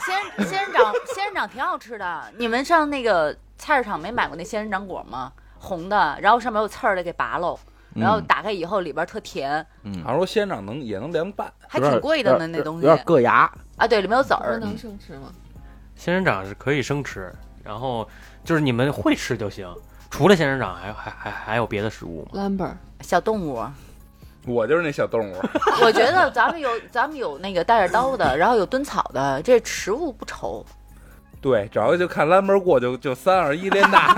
[0.00, 2.24] 仙人仙人掌仙人掌挺好吃的。
[2.36, 5.32] 你们上那个菜市场没买过那仙人掌果吗？
[5.58, 7.58] 红的，然后上面有刺儿的，给拔喽，
[7.94, 13.50] 然后嗯打开以后里边特甜，嗯好像说仙人掌能也能凉拌，还挺贵的呢，那东西有点硌牙。
[13.76, 14.58] 啊，对，里面有籽不儿。
[14.58, 15.32] 能生吃吗？
[15.96, 17.30] 仙人掌是可以生吃，
[17.62, 18.08] 然后
[18.42, 19.70] 就是你们会吃就行。
[20.10, 22.30] 除了仙人掌，还还还还有别的食物吗？
[22.32, 23.62] 兰本儿，小动物，
[24.46, 25.36] 我就是那小动物。
[25.82, 30.64] 我觉得咱们有咱们有那个带着刀的，然后有蹲草的，这食物不愁。
[31.40, 34.14] 对，主要就看蓝门过就就三二一连打。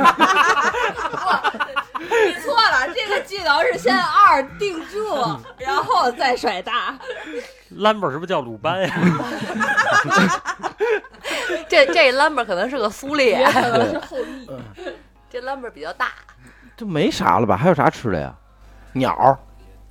[2.00, 6.98] 你错了，这个技能是先二定住，然后再甩大。
[7.76, 8.90] 兰本儿是不是叫鲁班呀？
[11.68, 14.48] 这这 lumber 可能是个苏烈，可能是后裔。
[15.30, 16.08] 这 lumber 比较大。
[16.76, 17.56] 这没啥了吧？
[17.56, 18.34] 还有啥吃的呀？
[18.92, 19.38] 鸟儿，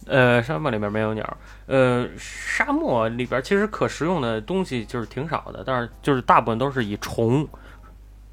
[0.08, 1.38] 呃，沙漠里边没有鸟。
[1.68, 7.48] 呃，沙漠里边其实可食用的东西就是挺少的，但是就是大部分都是以虫、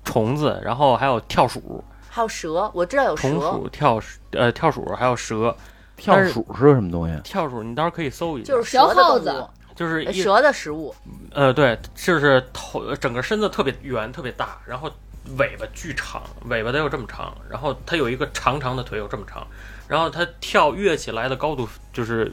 [0.04, 4.00] 虫子，然后还有跳鼠、还有蛇，我知道有蛇，虫鼠、跳
[4.32, 5.54] 呃跳鼠，还有蛇。
[5.96, 7.20] 跳鼠是什么东西？
[7.24, 10.94] 跳鼠你到时候可以搜一下，就是小蛇的动耗子物，就是蛇的食物。
[11.32, 14.88] 呃对，就是头整个身子特别圆、特别大，然后
[15.36, 19.44] 尾巴巨长，尾巴得有这么长，然后它有一个长长的腿有这么长，
[19.88, 22.32] 然后它跳跃起来的高度就是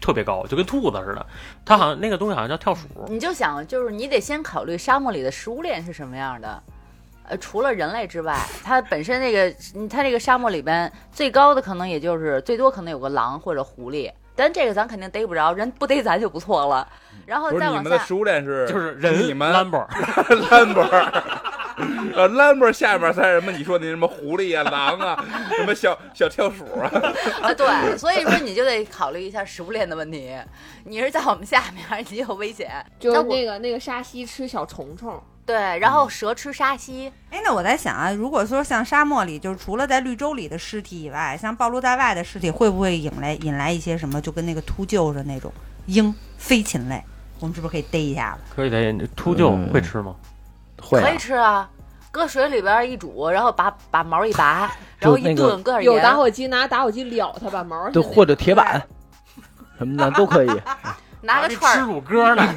[0.00, 1.26] 特别高，就跟兔子似的。
[1.64, 6.62] 它好像那个东西好像叫跳鼠，你就想，就是你得先考虑沙漠里的食物链是什么样的。
[7.30, 16.88] 呃，除了人类之外，它本身那个，嗯它这个沙漠里边最高的可能也就是最多可能有个狼或者狐狸，但这个咱肯定逮不着，人不逮咱就不错了。
[17.26, 19.78] 然后不是再往下，你们的食物链是就是人你们兰博，
[22.14, 23.52] 呃，兰博儿下边才是什么？
[23.52, 25.24] 你说那什么狐狸啊、狼啊，
[25.56, 26.90] 什么小小跳鼠啊？
[27.42, 30.34] 啊，对，所以说你就得考虑一下食物链的问题。
[30.84, 32.70] 你是在我们下面，你有危险。
[32.98, 45.52] 就是那个那个沙溪吃小虫虫，对，然后蛇吃沙溪，哎，那我在想啊，如果说像沙漠里，就是除了在绿洲里的尸体以外，像暴露在外的尸体，会不会引来引来一些什么，就跟那个秃鹫似的那种
[45.86, 47.02] 鹰飞禽类？
[47.40, 48.52] 我们是不是可以逮一下子？
[48.56, 48.92] 可以逮。
[49.14, 50.16] 秃鹫嗯会吃吗？
[50.80, 51.68] 会啊可以吃啊。
[52.10, 58.82] 搁水里边一煮，然后把把毛一拔， 然后一炖，搁点盐有打火机拿打火机燎它，把毛儿对，或者铁板
[59.76, 60.48] 什么的都可以。
[61.20, 62.42] 拿个串儿，吃乳鸽呢？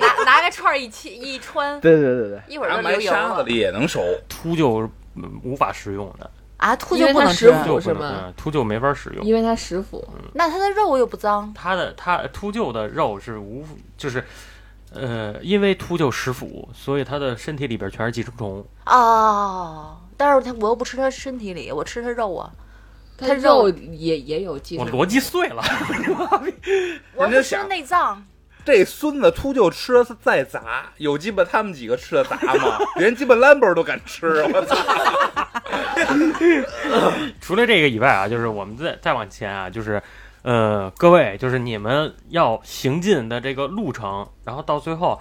[0.00, 4.00] 拿拿个串儿一切一穿，对对对对，一会儿拿就流油了沙子也能熟。
[4.28, 6.76] 秃鹫嗯无法食用的，啊！
[6.76, 7.46] 秃鹫不能吃
[7.80, 9.24] 是吗秃鹫没法食用。
[9.24, 10.06] 因为它食腐。
[10.34, 13.64] 那它的肉又不脏，它的它秃鹫的肉是无
[13.96, 14.24] 就是。
[14.94, 18.64] 呃，因为秃鹫食腐，所以它的身体里边全是寄生虫。
[18.86, 19.98] 哦。
[20.16, 22.50] 但是它我又不吃它身体里，我吃它肉啊。
[23.18, 24.98] 它它肉肉也也有寄生虫。
[24.98, 25.62] 我逻辑碎了，
[27.14, 28.24] 我就吃人家想内脏，
[28.64, 32.78] 这孙子秃鹫吃的再杂，有鸡巴他们几个吃的杂吗？
[32.96, 34.76] 连鸡巴兰博儿都敢吃，我操！
[37.40, 40.02] 除了这个以外啊，就是我们再再往前啊，就是
[40.42, 45.20] 呃，各位，就是你们要行进的这个路程，然后到最后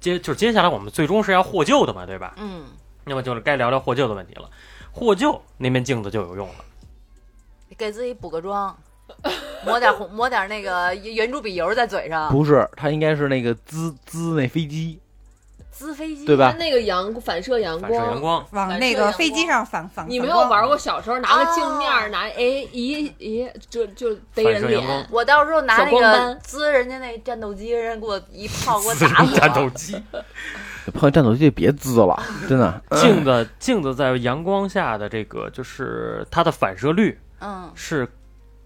[0.00, 2.34] 接就是接下来我们最终是要获救的嘛，对吧？
[2.38, 2.64] 嗯，
[3.04, 4.48] 那么就是该聊聊获救的问题了。
[4.90, 6.54] 获救那面镜子就有用了，
[7.76, 8.76] 给自己补个妆，
[9.64, 14.98] 抹点红，抹点那个圆珠笔油在嘴上，不是，它应该是那个滋滋那飞机，
[15.72, 16.54] 滋飞机，对吧？
[16.58, 18.46] 那个阳反射阳反射阳光。
[18.52, 20.78] 往那个飞机上反反，你没有玩过？
[20.78, 22.36] 小时候拿个镜面哦，拿哎
[22.72, 25.08] 咦咦，就就逮人反射阳光脸。
[25.10, 29.70] 我到时候拿那个滋人家那战斗机，人家给我一炮给我私打死人战斗。
[29.70, 30.02] 机，
[30.92, 32.82] 碰见战斗机 别滋了， 真的。
[32.96, 38.06] 镜子镜子在阳光下的这个就是它的反射率嗯，是，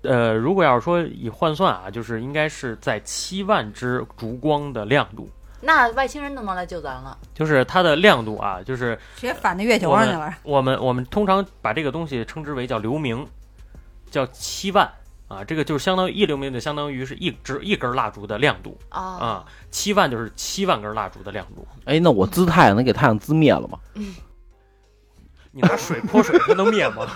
[0.02, 5.30] 呃，如果要是说以换算啊，就是应该是在七万只烛光的亮度，
[5.66, 7.18] 那外星人都能来救咱了。
[7.34, 10.38] 就是它的亮度啊，就是直接反到月球我们上去了。
[10.44, 13.26] 我们我们通常把这个东西称之为叫流明，
[14.10, 14.88] 叫七万
[15.28, 21.66] 啊，这个就是相当于一流明，就相当于是一支一根蜡烛的亮度啊啊，七万就是七万根蜡烛的亮度。
[21.84, 23.78] 哎，那我滋太阳能给太阳滋灭了吗？
[25.50, 27.06] 你拿水泼水，它能灭吗？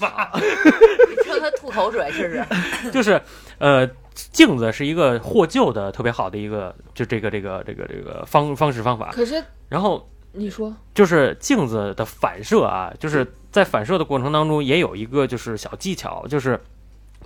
[0.00, 2.44] 哇，你说他吐口水试试。
[2.90, 3.20] 就是
[3.58, 3.88] 呃，
[4.32, 9.10] 镜子是一个获救的特别好的一个，就这个这个这个这个方方式方法。
[9.12, 16.58] 可是然后你说就是镜子的反射啊，就是在反射的过程当中也有一个就是小技巧，就是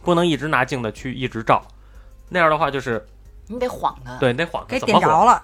[0.02, 1.62] 不能一直拿镜子去一直照，
[2.28, 3.06] 那样的话就是
[3.46, 5.00] 你得晃它，对，你得晃它给怎么晃？
[5.00, 5.42] 点着了，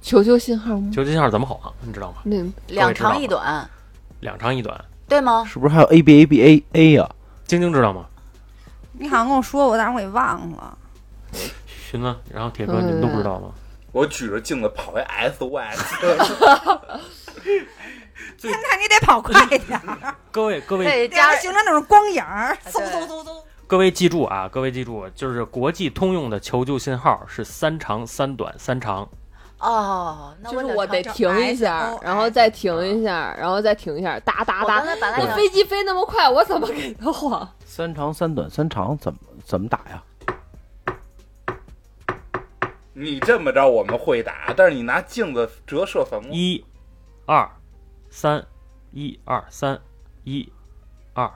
[0.00, 0.90] 求救信号吗？
[0.92, 1.72] 求救信号怎么晃？
[1.82, 2.18] 你知道吗？
[2.24, 3.68] 那两长一短，
[4.20, 4.84] 两长一短。
[5.08, 5.42] 对吗？
[5.46, 7.08] 是不是还有 A B A B A A 呀？
[7.46, 8.06] 晶晶知道吗？
[8.98, 10.78] 你好像跟我说过，但是我给忘了。
[11.66, 13.50] 寻子，然后铁哥，你们都不知道吗？
[13.92, 15.78] 我举着镜子跑一 SOS，
[18.42, 23.42] 那你得跑快点儿， 各位各位对，得加形成那种光影儿，嗖对嗖嗖嗖。
[23.66, 29.08] 各位记住啊，各位记住，就是国际通用的求救信号是三长三短三长。
[29.58, 34.84] 哦，那就是我我得停一下然后再停一下，然后再停一下，哒哒哒
[35.20, 37.48] 我飞机飞那么快，我怎么给它晃？
[37.64, 40.02] 三长三短三长怎么怎么打呀？
[42.92, 46.64] 你这么着我们会打，但是你拿镜子折射反光，一、
[47.26, 47.48] 二、
[48.10, 48.44] 三，
[48.92, 49.80] 一二三，
[50.24, 50.52] 一、
[51.14, 51.30] 二、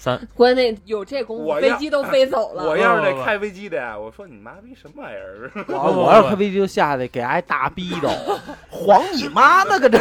[0.00, 0.18] 三。
[0.34, 2.66] 关键有这功夫，我要飞机都飞走了。
[2.66, 5.50] 我要是那开飞机的呀，我说你妈逼什么玩意儿？
[5.68, 8.08] 我我要是开飞机就下去给挨大逼斗，
[8.70, 9.78] 晃你妈呢！
[9.78, 9.98] 搁这，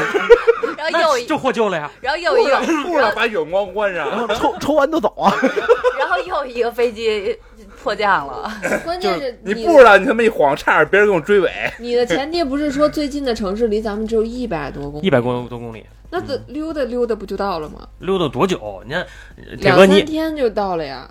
[0.77, 1.91] 然后又一就获救了呀！
[1.99, 4.27] 然后又一个，不然把远光关上然上。
[4.29, 5.33] 后抽抽完就走啊！
[5.99, 7.37] 然后又一个飞机
[7.83, 8.49] 迫降了。
[8.85, 11.51] 关键是你不知道你他妈一晃，差点别人给我追尾。
[11.77, 17.87] 你的前提不是说最近的城市离咱们只有一百多公里，一百公多公里，那这溜达溜达不就到了吗？
[17.99, 18.81] 溜达多久？
[18.85, 19.05] 你看，
[19.35, 21.09] 铁两哥你三天就到了呀。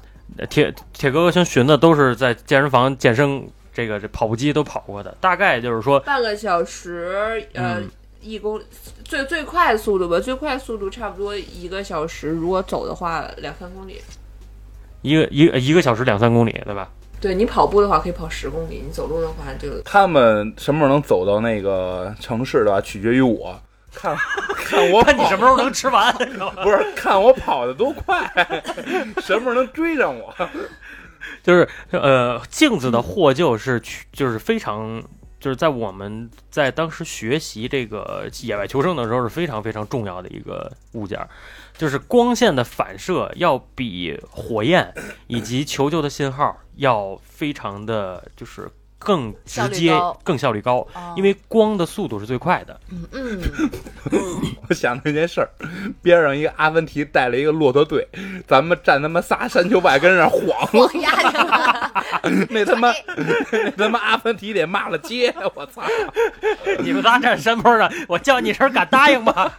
[0.50, 7.90] 铁铁哥哥像寻的都是在健身房健身，这个这跑步机都跑过的，大概就是说，半个小时，呃，嗯
[8.20, 8.60] 一公
[9.04, 14.00] 最最快速度吧，最快速度差不多一个小时，如果走的话两三公里。
[15.02, 16.90] 一个一个一个小时两三公里，对吧？
[17.20, 23.60] 对你跑步的话可以跑十公里，你走路的话就他们什么时候能走到那个城市的话，取决于我。
[23.92, 24.16] 看
[24.56, 26.12] 看我跑看你什么时候能吃完？
[26.62, 28.30] 不是看我跑的多快，
[29.22, 30.34] 什么时候能追上我？
[31.42, 35.02] 就是呃，镜子的获救是去就是非常。
[35.40, 41.28] 就是在我们在当时学习这个野外求生的时候是非常非常重要的一个物件儿，
[41.76, 44.92] 就是光线的反射要比火焰
[45.28, 48.68] 以及求救的信号要非常的就是
[48.98, 52.78] 更直接高、更效率高，哦因为光的速度是最快的。
[52.90, 53.06] 嗯
[54.10, 54.20] 嗯，
[54.68, 55.48] 我想到一件事儿，
[56.02, 58.06] 边上一个阿凡提带了一个骆驼队，
[58.46, 61.92] 咱们站他妈仨山丘外跟那儿晃，我压去了。
[62.50, 62.92] 那他妈
[63.50, 65.82] 那他妈阿凡提得骂了街，我操！
[66.82, 69.50] 你们仨站山坡上，我叫你一声，敢答应吗？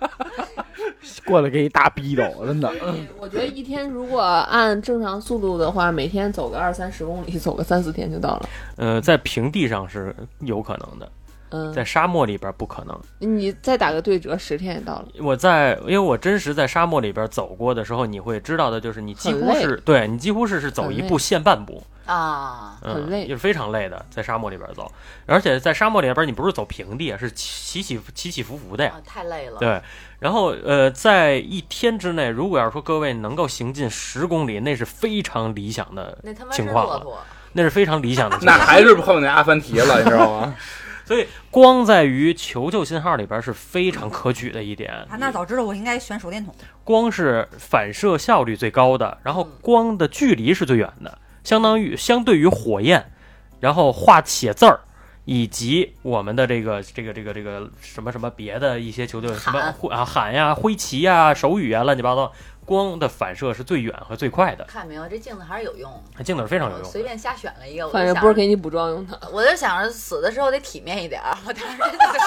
[1.25, 2.71] 过来给你大逼斗，真的。
[3.17, 8.49] 我觉得一天如果按正常速度的话，每天走个二三十公里，走个三四天就到了。
[8.77, 11.11] 呃，在平地上是有可能的，
[11.51, 12.99] 嗯，在沙漠里边不可能。
[13.19, 15.07] 你再打个对折，十天也到了。
[15.19, 24.91] 我在，因为我真实在沙漠里边走过的时候，你会知道的，就是你几乎是对你几乎是是走一步陷半步，啊，嗯，很累也是非常累的，在沙漠里边走，
[25.27, 28.93] 而且在沙漠里边你不是走平地，是起起起起伏伏的呀。
[28.95, 29.59] 啊太累了。
[29.59, 29.79] 对，
[30.17, 36.17] 然后呃，在一天之内，如果要是说各位能够行进十公里，那是非常理想的
[36.51, 37.05] 情况了，
[37.53, 38.57] 那是非常理想的那。
[38.57, 40.55] 还是碰见阿凡提了，你知道吗？
[41.05, 44.93] 所以光在于求救信号里边是非常可取的一点。
[45.09, 46.53] 啊，那早知道我应该选手电筒。
[46.83, 53.11] 光是反射效率最高的，然后光的距离是最远的，相当于相对于火焰，
[53.59, 54.81] 然后画写字儿，
[55.25, 62.31] 以及我们的这个这个这个这个什么什么别的一些球队什么喊啊喊呀、挥旗呀、手语啊，乱七八糟，
[62.69, 65.91] 光的反射是最远和最快的，看没有，这镜子还是有用。
[66.23, 69.19] 镜子是非常有用随便瞎选了一个，我反正就想不是给你补妆用的。
[69.33, 72.19] 我就想着死的时候得体面一点儿， 我当时 真的就，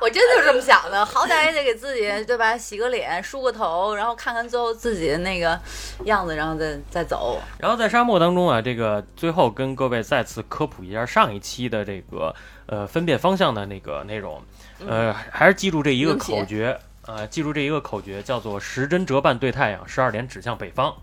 [0.00, 5.58] 我真就这么想的，好歹也得给自己对吧，洗个脸，梳个头，然后看看最后自己的那个
[6.04, 7.38] 样子，然后再再走。
[7.58, 12.34] 然后在沙漠当中啊，这个最后跟各位再次科普一下上一期的这个
[12.66, 14.42] 呃分辨方向的那个内容，
[14.86, 20.94] 呃，还是记住这一个口诀，呃，记住这一个口诀叫做时针折半对太阳，十二点指向北方。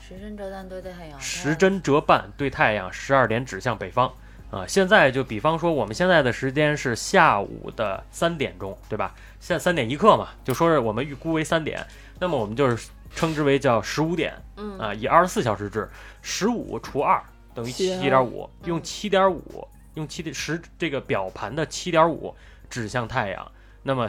[0.00, 4.12] 时针折半对太阳，时针折半对太阳，十二点指向北方。
[4.50, 9.14] 啊，现在就比方说我们现在的时间是下午的三点钟，对吧？
[9.40, 11.86] 现在三点一刻嘛，就说是我们预估为三点，
[12.18, 15.88] 那么我们就是称之为叫十五点嗯啊，以二十四小时制，
[16.20, 17.22] 十五除二
[17.54, 22.34] 等于七点五，用七点五，用七点十这个表盘的七点五
[22.68, 23.50] 指向太阳，
[23.82, 24.06] 那么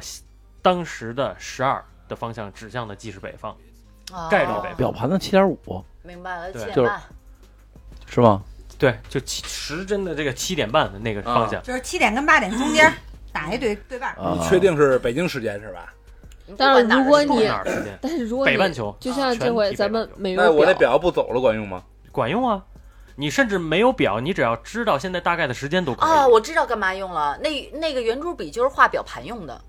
[0.64, 3.56] 当时的十二的方向指向的既是北方，
[4.12, 7.02] 哦概率北方表盘的七点五明白了，对七点半。
[8.08, 8.42] 是吗？
[8.80, 11.62] 对，就七时针的这个七点半的那个方向。
[11.62, 12.92] 就是七点跟八点中间
[13.32, 14.12] 打一对对半。
[14.16, 15.94] 啊，你确定是北京时间是吧？
[16.58, 17.50] 但是如果你
[18.02, 21.84] 但是如果你北半球就像全这回体咱们北半球每月那我这表不走了管用吗？
[22.12, 22.62] 管用啊？
[23.16, 26.10] 你甚至没有表，你只要知道现在大概的时间都可以。
[26.10, 29.62] 啊，我知道干嘛用了，那那个圆珠笔就是画表盘用的。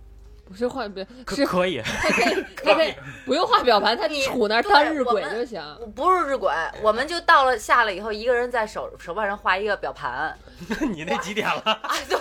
[0.46, 5.62] 不是换表，是可可以，它可以， 它可以不用画表盘，它你杵那儿当日晷就行。
[5.94, 10.36] 不是日晷，我们就到了下了以后，一个人在手手腕上画一个表盘
[10.92, 11.62] 你那几点了？
[11.64, 12.18] 啊，对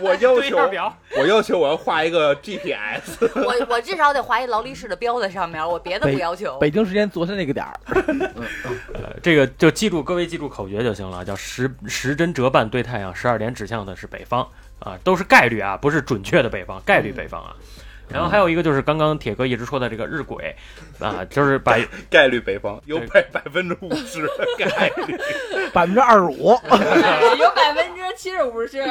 [0.00, 0.96] 我要求，表。
[1.16, 6.58] 我要求我要画一个 GPS， 我我至少得画一劳力士的标在上面，我别的不要求。
[6.58, 7.80] 北京时间昨天那个点儿，
[8.94, 14.46] 呃，这个就记住，各位记住口诀就行了，叫时时针折半对太阳，十二点指向的是北方
[14.82, 17.54] 啊，都是概率啊，不是准确的北方，概率北方啊。
[18.08, 20.52] 然后还有一个就是刚刚铁哥一直说的这个日晷
[20.98, 21.78] 啊，就是把
[22.10, 24.28] 概率北方有百百分之五十的
[24.58, 25.18] 概率。
[25.72, 26.50] 百分之二十五，
[27.38, 28.84] 有百分之七十五是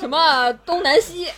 [0.00, 1.28] 什么东南西？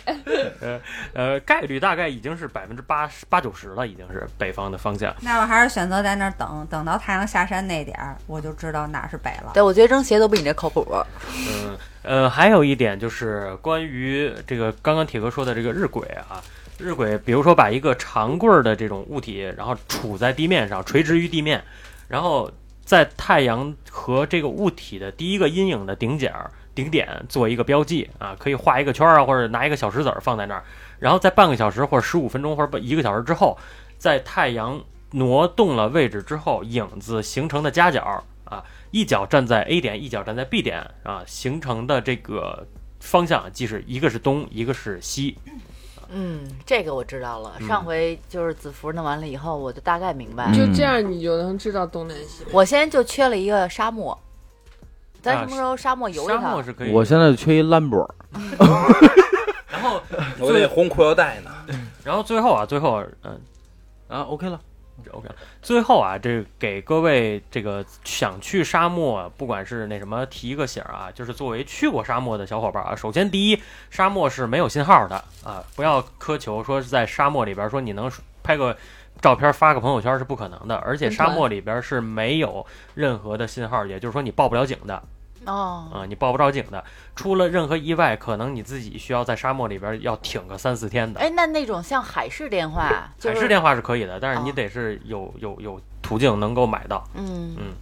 [1.13, 5.13] 呃概率大概已经是百分之八十八九十了，已经是北方的方向。
[5.21, 9.51] 那我还是选择在那儿等，等到太阳下山那点儿，我就知道哪儿是北了。
[9.53, 10.87] 对，我觉得扔鞋都比你这靠谱。
[11.29, 16.41] 嗯呃，还有一点就是关于这个刚刚铁哥说的这个日晷啊，
[16.79, 21.63] 日晷，比如说把一个长棍儿的这种物体，然后杵在地面上，垂直于地面，
[22.07, 22.51] 然后
[22.83, 30.63] 在太阳和这个物体的第一个阴影的顶点儿顶点做一个标记啊，可以画一个圈儿啊，或者拿一个小石子儿放在那儿，
[30.99, 33.57] 然后在半个小时或者十五分钟或者一个小时之后，
[33.97, 34.81] 在太阳
[35.11, 42.67] 挪动了位置之后，影子形成的夹角啊，一脚站在 A 点，一脚站在 B 点啊，形成的这个
[42.99, 45.37] 方向，即是一个是东，一个是西。
[45.97, 47.53] 啊嗯，这个我知道了。
[47.59, 52.51] 嗯上回就是子服弄完了以后，我就大概明白就这样你就能知道东南西北。
[52.51, 54.17] 我现在就缺了一个沙漠，
[55.21, 56.41] 咱啊什么时候沙漠游一趟？
[56.41, 58.13] 沙漠是可以，我现在就缺一兰博，
[59.71, 60.01] 然后
[60.37, 61.51] 我得红裤腰带呢。
[62.03, 63.39] 然后最后啊，最后嗯。
[64.09, 64.59] 啊，OK 了，
[65.11, 65.27] OK，
[65.61, 78.11] 最后啊，这给各位这个想去沙漠，不管是那什么提一个醒儿啊，就是作为去过沙漠的小伙伴啊，首先第一，沙漠是没有信号的啊，不要苛求说是在沙漠里边说你能
[78.43, 78.75] 拍个
[79.19, 85.01] 照片发个朋友圈是不可能的，而且沙漠里边是没有任何的信号，也就是说你报不了警的
[85.45, 86.83] 哦，啊，你报不着警的，
[87.15, 91.19] 出了任何意外，可能你自己需要在沙漠里边要挺个三四天的。
[91.19, 94.53] 哎，那那种像海事电话，就是海事电话是可以的，但是你哦。
[94.55, 97.03] 得是有有有途径能够买到。
[97.15, 97.55] 嗯。
[97.57, 97.73] 嗯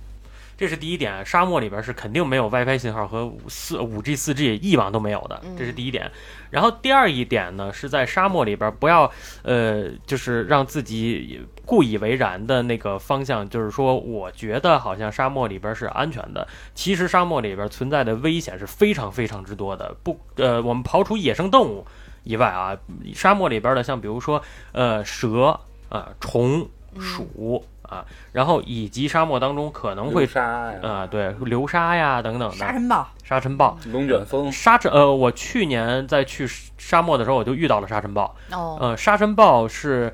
[0.60, 6.12] 这是第一点，沙漠里边是肯定没有 WiFi 信号和四五 G、四 G 一网都没有的，这是第一点。
[6.50, 9.10] 然后第二一点呢，是在沙漠里边不要
[9.44, 16.46] 呃，就是让自己故以为然的那个方向，就是说，我觉得好像沙漠里边是安全的，
[16.76, 19.96] 其实沙漠里边存在的危险是非常非常之多的。
[20.04, 21.88] 不，呃，我们刨除野生动物
[22.26, 22.78] 以外啊，
[23.16, 24.44] 沙漠里边的像比如说
[24.74, 25.58] 呃蛇
[25.88, 26.68] 啊、虫、
[27.00, 33.78] 鼠啊，然后以及沙漠当中可能会沙呀，啊、对，流沙呀等等的沙尘暴，沙尘暴。
[33.92, 38.36] 龙卷风，沙尘呃，我去年在去沙漠的时候，我就遇到了沙尘暴。
[38.52, 40.14] 哦，呃，沙尘暴是，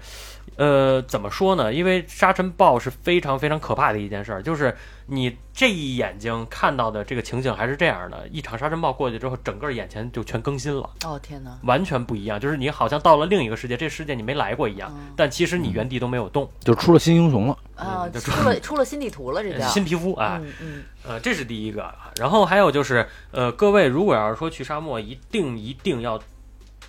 [0.58, 1.74] 呃，怎么说呢？
[1.74, 4.76] 因为沙尘暴是非常非常可怕的一件事儿，就是
[5.08, 17.58] 你这一眼睛看到的这个情景还是这样的，一场沙尘暴过去之后，整个眼前就全更新了，哦天哪，完全不一样，就是你好像到了另一个世界，这世界你没来过一样，嗯但其实你原地都没有动，就出了新英雄了。
[17.76, 20.40] 啊，嗯就出了出了新地图了，这叫新皮肤啊。
[20.42, 22.12] 嗯嗯呃，这是第一个啊。
[22.18, 26.20] 然后还有就是，呃，各位如果要是说去沙漠，一定一定要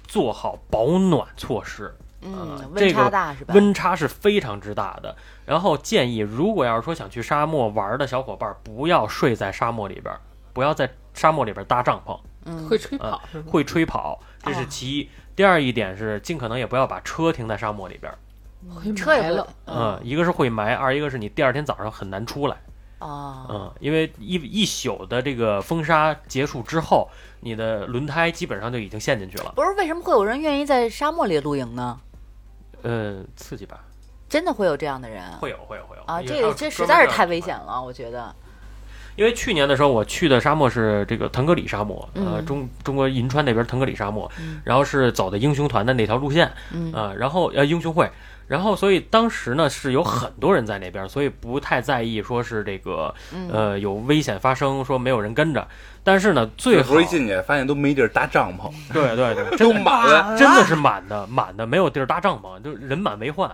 [0.06, 1.92] 做好保暖措施，
[2.26, 3.54] 嗯呃，温差这个大是吧？
[3.54, 5.14] 温差是非常之大的。
[5.44, 10.20] 然后建议，如果要是说想去沙漠玩的小伙伴，不要睡在沙漠里边儿，
[10.52, 13.22] 不要在沙漠里边搭帐篷，嗯会吹跑？
[13.46, 15.08] 会吹跑，这是哦其一。
[15.34, 18.18] 第二一点是，尽可能也不要把车停在沙漠里边儿，
[18.94, 22.56] 车也不埋了，嗯，一个是会埋，二一个是你第二天早上很难出来。
[22.98, 27.06] 哦，嗯，因为一一宿的这个风沙结束之后，
[27.40, 29.52] 你的轮胎基本上就已经陷进去了。
[29.54, 32.00] 不是为什么会有人愿意在沙漠里露营呢？
[32.86, 33.80] 呃，刺激吧？
[34.28, 36.22] 真的会有这样的人会有，会有，会有啊？
[36.22, 38.34] 这个这这实在是太危险了，我觉得。
[39.16, 48.10] 因为去年的时候，我去的沙漠是这个腾格里沙漠，呃，嗯中中国银川那边腾格里沙漠，嗯然后是走的英雄团的那条路线，嗯啊、然后呃英雄会，
[48.46, 55.66] 然后所以当时呢是有很多人在那边，所以不太在意说是这个嗯呃有危险发生，说没有人跟着，
[56.04, 60.38] 但是呢最好这时候一进去发现都没地儿搭帐篷，对对对， 都真满了。
[60.38, 63.50] 真的是满的，满的，没有地儿搭帐篷，就人满为患。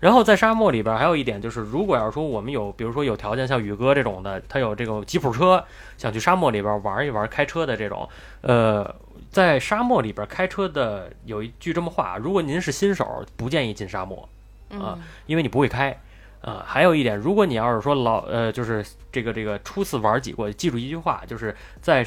[0.00, 5.64] 然后在沙漠里边还有一点就是，如果要是说我们有，比如说有条件，像宇哥这种的，他有这种吉普车，
[5.96, 8.08] 想去沙漠里边玩一玩开车的这种，
[8.40, 8.94] 呃，
[9.30, 14.28] 在沙漠里边开车的有一句这么话，如果您是新手，不建议进沙漠，
[14.70, 15.96] 啊嗯因为你不会开。
[16.42, 18.82] 啊、还有一点，如果你要是说老呃，就是
[19.12, 22.02] 这个这个初次玩几过，记住一句话，就是在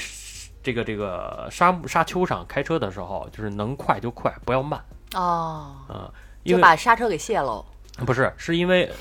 [0.64, 4.84] 这个这个沙沙丘上开车的时候，就是能快就快，不要慢
[5.14, 6.10] 哦，啊、
[6.42, 7.64] 因就为把刹车给卸喽。
[8.06, 8.92] 不是，是因为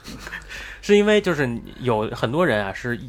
[0.82, 3.00] 是因为就是有很多人啊是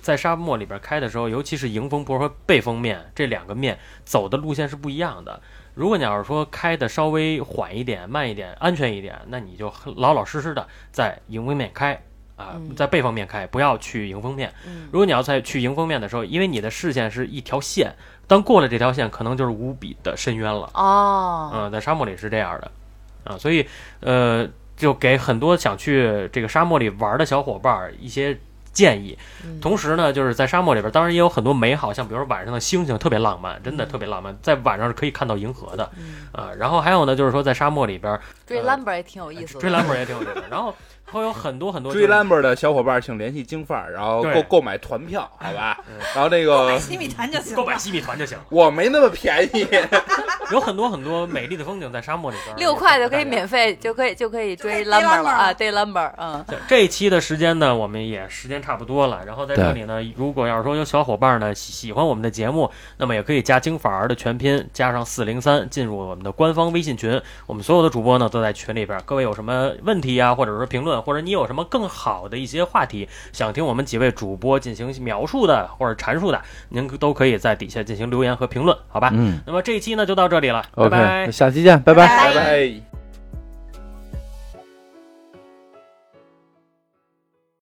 [0.00, 5.40] 在沙漠里边开的时候，尤其是迎风坡和背风面这两个面走的路线是不一样的。
[5.74, 12.00] 如果你要是说开的稍微缓一点、慢一点、安全一点，那你就老老实实的在迎风面开
[12.36, 14.52] 啊、嗯在背风面开，不要去迎风面。
[14.66, 17.94] 嗯如果你要在去迎风面的时候，因为你的视线是一条线，
[18.26, 20.70] 当过了这条线，可能就是无比的深渊了。
[20.72, 22.70] 哦，嗯，在沙漠里是这样的，
[23.24, 23.66] 啊，所以
[24.00, 28.38] 呃，就给很多想去这个沙漠里玩的小伙伴儿一些
[28.72, 29.16] 建议。
[29.44, 36.50] 嗯同时呢，就是在沙漠里边，当然也有很多美好，像比如说晚上的星星特别浪漫，真的嗯特别浪漫，在晚上是可以看到银河的嗯啊。
[36.58, 39.60] 然后还有呢，就是说在沙漠里边追兰博也挺有意思的。
[39.60, 40.74] 追兰博也挺有意思的，然后
[41.16, 45.96] 会有很多很多追兰博的小伙伴请联系京范儿，然后购购买团票，好吧嗯？
[46.14, 47.56] 然后那个西米团就行。
[47.56, 49.66] 购买西米团就行，我没那么便宜，
[50.52, 53.46] 有很多很多美丽的风景在沙漠里边，六块就可以免。
[53.46, 59.22] 费，就可以就可以追就可以兰博了啊，对兰博，嗯，这一期的时间呢，我们也时间差不多了。
[59.24, 67.22] 然后在这里呢，如果要是说有小伙伴呢喜喜欢我们的节目，那么也可以加京范儿的全拼加上四零三，进入我们的官方微信群。
[67.46, 69.02] 我们所有的主播呢都在群里边儿。
[69.06, 79.10] 各位有什么问题啊、或者说评论，或者你有什么更好的一些话题想听我们几位主播进行描述的或者阐述的，您都可以在底下进行留言和评论，好吧？
[79.14, 81.30] 嗯，那么这一期呢就到这这里了，拜 OK，拜。
[81.30, 82.06] 下期见，拜拜。
[82.06, 82.85] 拜拜拜。